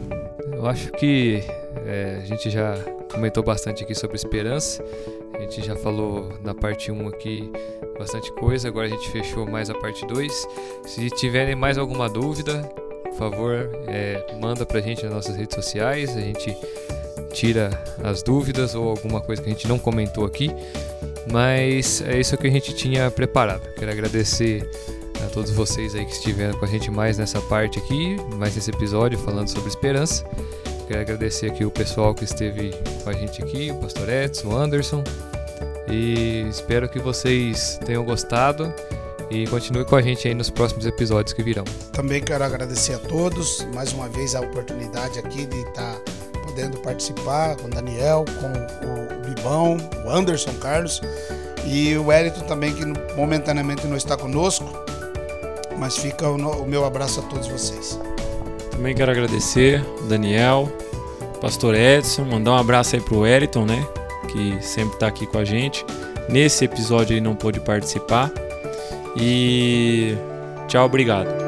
eu 0.51 0.65
acho 0.65 0.91
que 0.93 1.41
é, 1.85 2.21
a 2.23 2.25
gente 2.25 2.49
já 2.49 2.73
comentou 3.11 3.43
bastante 3.43 3.83
aqui 3.83 3.93
sobre 3.93 4.15
esperança. 4.15 4.83
A 5.33 5.39
gente 5.41 5.61
já 5.61 5.75
falou 5.75 6.39
na 6.41 6.55
parte 6.55 6.91
1 6.91 7.07
aqui 7.07 7.51
bastante 7.97 8.31
coisa, 8.33 8.67
agora 8.67 8.87
a 8.87 8.89
gente 8.89 9.09
fechou 9.11 9.45
mais 9.45 9.69
a 9.69 9.75
parte 9.75 10.05
2. 10.05 10.47
Se 10.85 11.09
tiverem 11.11 11.55
mais 11.55 11.77
alguma 11.77 12.09
dúvida, 12.09 12.63
por 13.03 13.13
favor, 13.13 13.69
é, 13.87 14.35
manda 14.39 14.65
pra 14.65 14.79
gente 14.81 15.03
nas 15.03 15.13
nossas 15.13 15.35
redes 15.35 15.55
sociais, 15.55 16.15
a 16.15 16.21
gente 16.21 16.55
tira 17.33 17.69
as 18.03 18.21
dúvidas 18.23 18.75
ou 18.75 18.89
alguma 18.89 19.21
coisa 19.21 19.41
que 19.41 19.49
a 19.49 19.51
gente 19.51 19.67
não 19.67 19.79
comentou 19.79 20.25
aqui. 20.25 20.51
Mas 21.31 22.01
é 22.01 22.19
isso 22.19 22.37
que 22.37 22.47
a 22.47 22.51
gente 22.51 22.73
tinha 22.73 23.11
preparado. 23.11 23.61
Quero 23.75 23.91
agradecer 23.91 24.69
a 25.25 25.29
todos 25.29 25.51
vocês 25.51 25.95
aí 25.95 26.05
que 26.05 26.13
estiveram 26.13 26.57
com 26.57 26.65
a 26.65 26.67
gente 26.67 26.89
mais 26.89 27.17
nessa 27.17 27.41
parte 27.41 27.79
aqui, 27.79 28.15
mais 28.35 28.55
nesse 28.55 28.71
episódio 28.71 29.17
falando 29.19 29.47
sobre 29.47 29.69
esperança. 29.69 30.23
Quero 30.87 31.01
agradecer 31.01 31.51
aqui 31.51 31.65
o 31.65 31.71
pessoal 31.71 32.15
que 32.15 32.23
esteve 32.23 32.71
com 33.03 33.09
a 33.09 33.13
gente 33.13 33.43
aqui, 33.43 33.71
o 33.71 33.75
Pastor 33.75 34.07
Edson, 34.07 34.47
o 34.47 34.55
Anderson. 34.55 35.03
E 35.89 36.45
espero 36.49 36.87
que 36.87 36.99
vocês 36.99 37.77
tenham 37.85 38.05
gostado 38.05 38.73
e 39.29 39.45
continue 39.47 39.83
com 39.83 39.95
a 39.95 40.01
gente 40.01 40.27
aí 40.27 40.33
nos 40.33 40.49
próximos 40.49 40.85
episódios 40.85 41.33
que 41.33 41.43
virão. 41.43 41.65
Também 41.91 42.21
quero 42.21 42.43
agradecer 42.43 42.93
a 42.93 42.99
todos, 42.99 43.67
mais 43.73 43.91
uma 43.91 44.07
vez 44.07 44.35
a 44.35 44.41
oportunidade 44.41 45.19
aqui 45.19 45.45
de 45.45 45.57
estar 45.59 45.99
podendo 46.57 46.79
participar 46.79 47.55
com 47.55 47.67
o 47.67 47.69
Daniel, 47.69 48.25
com 48.39 48.47
o 48.47 49.29
Bibão, 49.29 49.77
o 50.03 50.09
Anderson 50.09 50.53
Carlos 50.53 50.99
e 51.63 51.95
o 51.95 52.11
Elito 52.11 52.41
também, 52.45 52.73
que 52.73 52.83
momentaneamente 53.15 53.85
não 53.85 53.95
está 53.95 54.17
conosco, 54.17 54.65
mas 55.77 55.97
fica 55.97 56.27
o, 56.27 56.65
meu 56.65 56.83
abraço 56.83 57.19
a 57.19 57.23
todos 57.23 57.47
vocês. 57.47 57.99
Também 58.71 58.95
quero 58.95 59.11
agradecer 59.11 59.85
o 59.99 60.07
Daniel, 60.07 60.67
o 61.21 61.39
Pastor 61.39 61.75
Edson, 61.75 62.25
mandar 62.25 62.53
um 62.53 62.57
abraço 62.57 62.95
aí 62.95 63.01
pro 63.01 63.25
Eriton, 63.25 63.65
né? 63.65 63.85
Que 64.31 64.57
sempre 64.61 64.95
está 64.95 65.07
aqui 65.07 65.27
com 65.27 65.37
a 65.37 65.45
gente. 65.45 65.85
Nesse 66.27 66.65
episódio 66.65 67.13
ele 67.13 67.21
não 67.21 67.35
pôde 67.35 67.59
participar. 67.59 68.31
E 69.15 70.17
tchau, 70.67 70.85
obrigado. 70.85 71.46